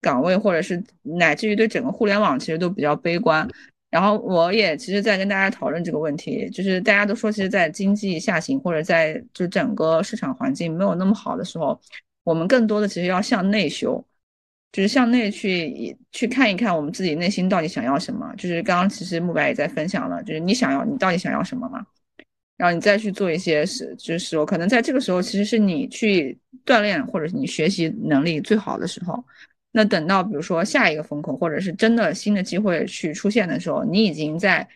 [0.00, 3.48] 岗位，或者是乃至于对整个互联网，其实都比较悲观。
[3.90, 11.76] 然后我也其实，在跟大家讨论这个问题，就是大家都说，其实，在经济下行或者在就整个市场环境没有那么好的时候，
[12.22, 14.04] 我们更多的其实要向内修，
[14.70, 18.32] 就是向内去去看一看我们自己内心到底想要什么。
[18.38, 21.84] 就是刚刚其实慕白也在分享了，就是你想要你到底想要什么嘛？
[22.56, 29.24] 然后你再去做一些事，就是说可能在这个时候，其实是你去锻炼或者是你学习能力最好的时候。
[29.72, 34.68] 那等到比如说下一个风口，或者是真的新的机会去出现的时候，你已经在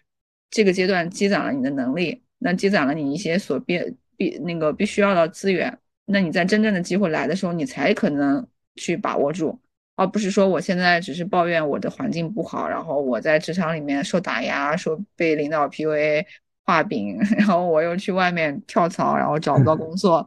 [0.51, 3.77] 这个阶段积攒了你的能力，那积攒了你一些所必
[4.16, 5.77] 必那个必须要的资源，
[6.07, 8.47] 那你在真正的机会来的时候，你才可能
[8.77, 9.59] 去把握住，
[9.97, 16.25] 而不是说我现在只是抱怨我的环境不好，然后我在职场里面受打压，说被领导 PUA
[16.65, 20.25] 画饼， 然后我又去外面跳槽，然后找不到工作，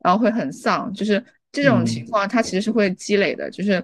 [0.00, 3.82] 然后会很丧，就是这种情况它其实是会积累的，就是。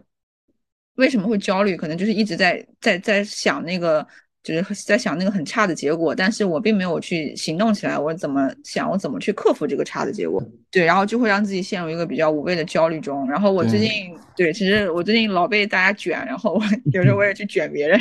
[0.97, 1.77] 为什么会焦虑？
[1.77, 4.07] 可能就是一直在在在想那个
[4.43, 10.43] 就是在想那个很差的结果，但是我并没有去行动起来，我怎么想，我怎么去克服这个差的结果？
[10.71, 13.29] 对，然后就会让自己陷入一个比较无谓的焦虑中。
[13.29, 13.91] 然后我最近，
[14.37, 16.62] 对，其实我最近老被大家卷，然后我
[16.93, 18.01] 有时候我也去卷别人，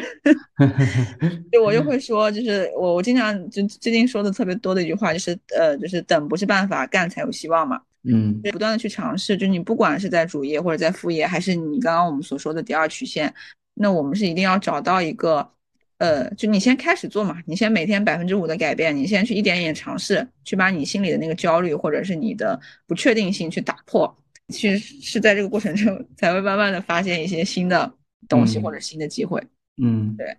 [1.52, 7.82] 就我就会说，就是我我经常就最近说的特别多的一句话，就是呃，就是等不是办法，干才有希望嘛。
[8.04, 13.34] 嗯，不断的去尝试，就你不管是在主业或者在副业，还是你刚刚我们所说的第二曲线，
[13.74, 15.52] 那我们是一定要找到一个。
[15.98, 22.58] 呃，就你先开始做嘛，你先每天百分之五的改变，你先去一点一点尝试，去把你心里的那个焦虑或者是你的
[22.88, 24.18] 不确定性去打破。
[24.48, 27.94] 其实是在这个过程中 才会慢慢的发现一些新的
[28.30, 29.44] 东西或者新的机会。
[29.84, 30.38] 嗯，对。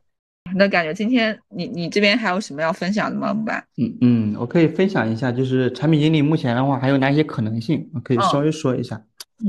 [0.54, 3.32] 那感觉今天你你这边还有什么要分享的吗？
[3.32, 3.64] 木板？
[3.76, 7.88] 嗯嗯，我可以分享一下，就是产品经理目前的话还有哪些可能性？
[7.94, 9.02] 我可以稍微说一下。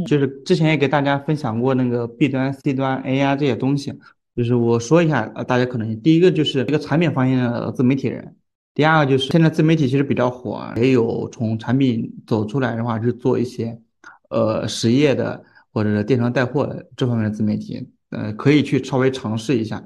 [0.07, 3.93] 就是之前也给大家分享过那个 B 端、C 端、AI 这些东西。
[4.33, 8.33] 就是我说一下，呃，大家可能第一个就是一个产品方向的自媒体人，
[8.73, 13.77] 第二个就是现在自媒体其实比较火，也有从产品走出来的话，是做一些，
[14.29, 19.83] 呃，实业的或者是电商带货的这方面的自媒体，呃，可以去稍微尝试一下，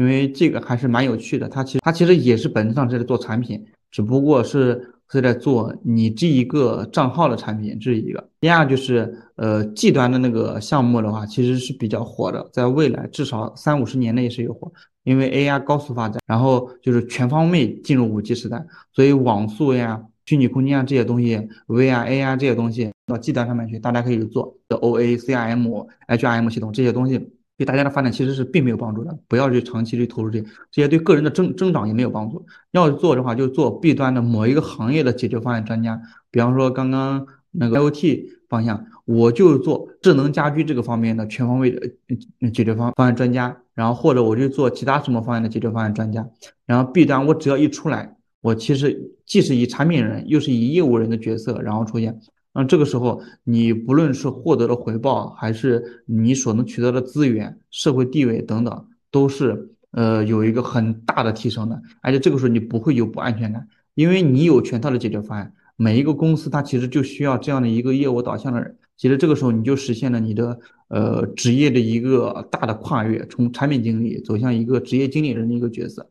[0.00, 1.48] 因为这个还是蛮有趣的。
[1.48, 4.94] 它其实它其实也是本质上是在做产品，只不过是。
[5.12, 8.28] 是在做你这一个账号的产品，这是一个。
[8.38, 14.72] 第二就是，呃，G 端的那个项目的话，其实是比较火的，在未来至少三五十年内是有火，
[15.02, 21.36] 因为 AI 高速发展，然后就是全方位进入五 G 时代，所以网速呀、虚拟空间啊这些东西
[21.66, 27.18] ，VR、AI 这些东西到 G 端上面去，大家可以做的 OA、CRM、HRM 系统这些东西。
[27.60, 32.42] 对大家的发展其实是并没有帮助的，不要去长期去投入这些，这些对个人的增增长也没有帮助。
[32.70, 36.00] 要做的话，就做 B 端的某一个行业的解决方案专家，
[36.30, 46.26] 比方说刚刚那个 IoT 方向，我就做智能家居这个方面的全方位的解决方方案专家，然后或者我就做其他什么方案的解决方案专家。
[46.64, 52.18] 然后 B 端我只要一出来，我其实既是以产品人，又是以业务人的角色，然后出现。
[52.52, 61.80] 那这个时候，你不论是获得的回报，还是你所能取得的资源、社会地位等等，都是呃有一个很大的提升的。
[62.02, 65.52] 而且这个时候你不会有不安全感，因为你有全套的解决方案。
[65.76, 68.76] 每一个公司它其实就需要这样的一个业务导向的人。
[68.96, 70.58] 其实这个时候你就实现了你的
[70.88, 76.10] 呃职业的一个大的跨越，从产品经理走向一个职业经理人的一个角色。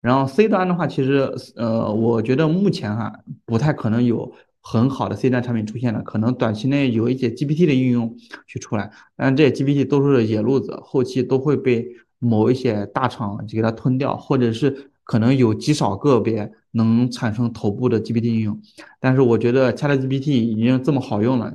[0.00, 4.32] 然后 C 端的话，其实呃我觉得目前哈不太可能有。
[4.68, 8.16] 很好的 C 端产品出现了，可能短期内有一些 GPT 的应用
[8.48, 11.86] 去出来，但这些 GPT 都是野路子，后期都会被
[12.18, 18.60] 某一些大厂给它吞掉，或者是可能有极少个别能产生头部的 GPT 应用。
[18.98, 21.54] 但是我觉得 ChatGPT 已经这么好用了，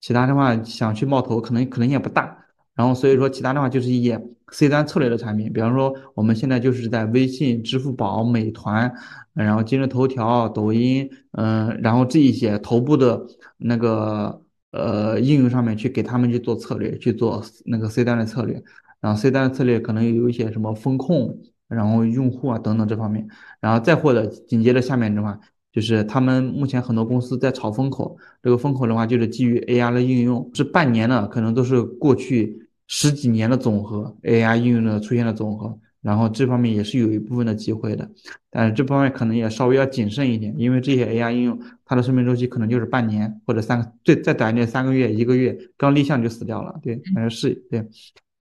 [0.00, 2.46] 其他的话想去冒头可能可能性也不大。
[2.78, 8.94] 然后所以说其他的话就是一些 C 端策略的产品，比方说我们现在就是在微信、支付宝、美团。
[9.34, 13.24] 然后今日头条、抖音，嗯，然后这一些头部的
[13.56, 14.42] 那个
[14.72, 18.60] 呃应用上面去给他们去做策略，去做那个 C 端的策略，
[19.00, 21.38] 然后 C 端的策略可能有一些什么风控，
[21.68, 23.28] 然后用户啊等等这方面，
[23.60, 25.38] 然后再或者紧接着下面的话，
[25.72, 35.78] 就是他们目前很多公司在炒风口，这个风口的话就是基于 AI 的应用，是半年的，可能都是过去十几年的总和，AI 应用的出现的总和。
[36.00, 38.08] 然后这方面也是有一部分的机会的，
[38.50, 46.78] 但是这方面可能也稍微要谨慎一点，因为这些 AI 应用它的生命周期可能就是半年或者三个最再短一点三个月一个月，刚立项就死掉了。
[46.82, 47.84] 对，反正是对。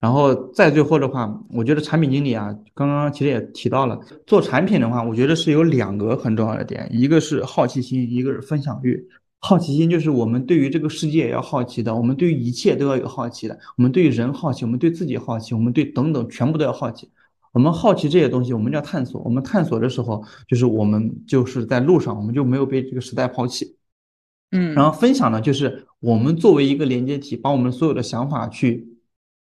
[0.02, 9.07] 然后再最后的话，我觉得产品经理啊，刚刚其实也提到了，做产品的话，我觉得是有两个很重要的点，一个是好奇心，一个是分享欲。
[9.45, 17.11] 好奇心就是我们对于这个世界也要好奇的，我们对于一切都要有好奇的，我们对于人好奇，我们对自己好奇，我们对等等全部都要好奇。
[17.52, 19.22] 我们好奇这些东西，我们叫探索。
[19.22, 23.76] 我们探索的时候，就是我们就是在路上，我们就没有被这个时代抛弃。
[24.52, 28.98] 嗯，然后分享呢，就是我们作为一个连接体，把我们所有的想法去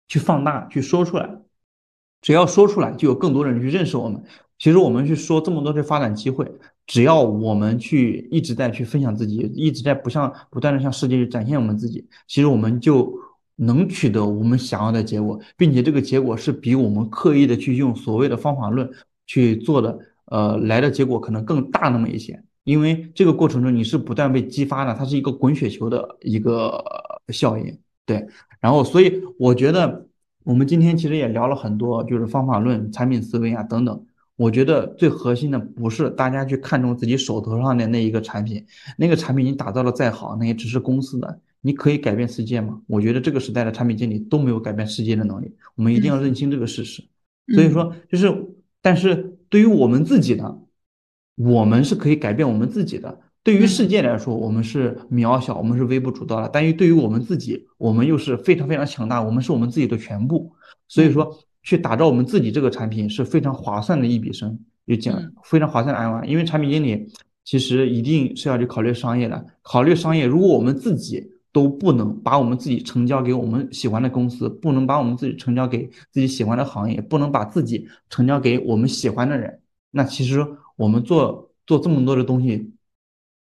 [0.08, 1.30] 去放大，去说出来。
[2.22, 4.24] 只要说出来，就有更多人去认识我们。
[4.58, 6.46] 其实我们去说这么多的发展机会，
[6.90, 13.18] 只要我们去一直在去分享自己，一直在不向不断的向世界去展现我们自己，其实我们就。
[13.62, 18.90] 能取得我们想要的结果，并且这个结果是比我们刻意的去用所谓的方法论
[19.28, 22.42] 去做的，呃，来的结果可能更大那么一些。
[22.64, 26.82] 因为这个过程中你是不断被激发的，它是一个滚雪球的一个
[27.34, 27.78] 效应。
[28.06, 28.26] 对，
[28.62, 30.08] 然后所以我觉得
[30.46, 34.06] 我们今天其实也聊了很多，就是方法论、产品思维啊等等。
[34.40, 41.42] 我觉得最核心的不是大家去看重自己手头上的那一个产品，那个产品你打造的再好，那也只是公司的。
[41.60, 42.82] 你可以改变世界吗？
[42.88, 45.54] 我觉得这个时代的产品经理都没有改变世界的能力。
[45.76, 47.04] 我们一定要认清这个事实。
[47.54, 48.34] 所以说，就是
[48.82, 50.58] 但是对于我们自己呢，
[51.36, 53.20] 我们是可以改变我们自己的。
[53.44, 56.48] 对于世界来说，我们是渺小，我们是微不足道的。
[56.48, 60.54] 但于对于我们自己，我们又是非常非常强大，我们是我们自己的全部。
[60.88, 66.30] 所以说，去打造我们自己这个产品是非常划算的一笔生，就讲非常划算的案例。
[66.30, 67.08] 因为产品经理
[67.44, 70.26] 其实一定是要去考虑商业的，考虑商业。
[70.26, 79.60] 如果我们自己都不能把我们自己成交给我们喜欢的公司，不能把我们自己成交给自己喜欢的行业，不能把自己成交给我们喜欢的人，
[79.90, 80.46] 那其实
[80.76, 82.72] 我们做做这么多的东西，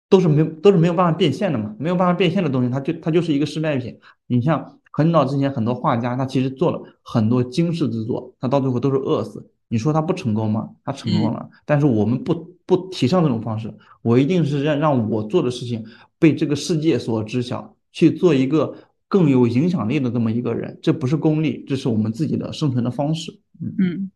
[0.10, 4.00] 都是没都是没有办法变现的嘛，没有办法变现的东西，它就它就是一个失败品。
[4.26, 9.50] 你像很早之前很多画家，他其实做了很多惊世之作，他到最后都是饿死。
[9.70, 10.70] 你说他不成功吗？
[10.84, 12.36] 他成功了，但是我们不
[12.66, 15.82] 不提倡这种方式，我一定是让让我做的事情
[16.20, 17.74] 被这个世界所知晓。
[17.92, 18.76] 去做一个
[19.08, 23.32] 更有影响力的这么一个人，这不是功利，这是我们自己的生存的方式。
[23.62, 24.12] 嗯嗯，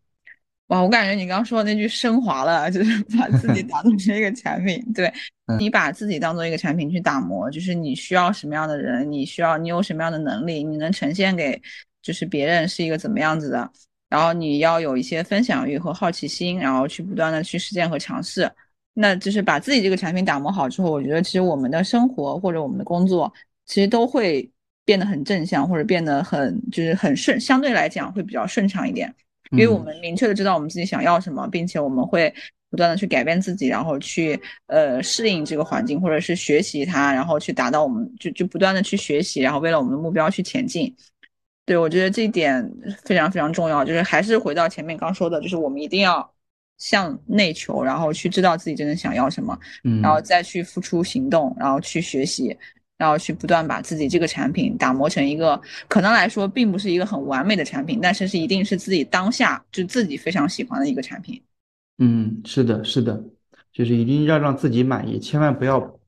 [0.68, 4.82] 哇，我感觉你刚刚说的那句升华了，就是把 自己打造成一个产品。
[4.94, 5.12] 对
[5.58, 11.60] 你把自己当做一个产品去打磨，就是你需要什么样的人，你需要你有什么样的能力，你能呈现给
[12.02, 13.70] 就是别人是一个怎么样子的，
[14.08, 18.50] 然后你要有一些分享欲和好奇心，然后去不断的去实践和尝试。
[18.94, 23.32] 那就是把自己这个产品打磨好之后，我觉得其实我们的生活或者我们的工作。
[23.66, 24.46] 其实都会
[24.84, 29.10] 变得很正向，或者变得很就是很顺，相对来讲会比较顺畅一点，
[29.56, 32.32] 因为我们明确的知道我们自己想要什么，并且我们会
[32.70, 40.94] 不断的去改变自己，然后去呃适应这个环境，或者是学习它，然后去达到我们就就不断的去学习，然后为了我们的目标去前进。
[41.66, 42.70] 对我觉得这一点
[43.04, 46.30] 非常非常重要，就是还是回到前面刚说的，就是我们一定要
[46.76, 49.58] 向内求，然后去知道自己真正想要什么，
[50.02, 52.54] 然后再去付出行动，然后去学习。
[52.96, 61.42] 然后去不断把自己这个产品打磨成一个可能来说并不是一个很完美的产品，但是是一定是自己当下就自己非常喜欢的一个产品。
[61.98, 63.22] 嗯，是的，是的，
[63.72, 65.98] 就是一定要让自己满意，千万不要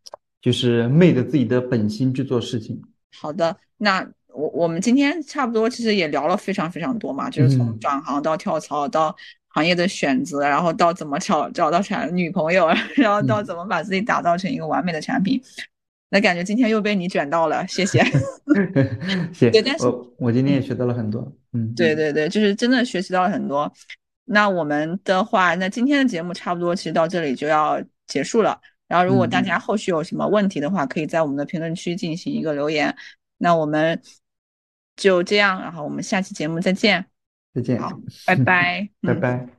[0.40, 2.80] 就是昧着自己的本心去做事情。
[3.18, 9.14] 好的，那我我们今天差不多其实也聊了非常非常多嘛，就是从转行到跳槽到
[9.48, 15.42] 行业的选择，然后到怎么找找到产女朋友，然后到怎么把自己打造成一个完美的产品。
[16.08, 18.02] 那感觉今天又被你卷到了，谢谢。
[19.34, 19.76] 谢谢。
[19.80, 21.32] 我我今天也学到了很多。
[21.52, 23.72] 嗯，对对对，就是真的学习到了很多。
[24.24, 28.60] 那我们的话，那今天的节目差不多，其实到这里就要结束了。
[28.88, 32.94] 然后，如果大家后续有什么问题的话，可以在我们的评论区进行一个留言。
[33.38, 34.00] 那我们
[34.96, 37.04] 就这样，然后我们下期节目再见。
[37.52, 37.80] 再见。
[37.80, 37.90] 好，
[38.26, 38.88] 拜拜。
[39.02, 39.55] 拜拜。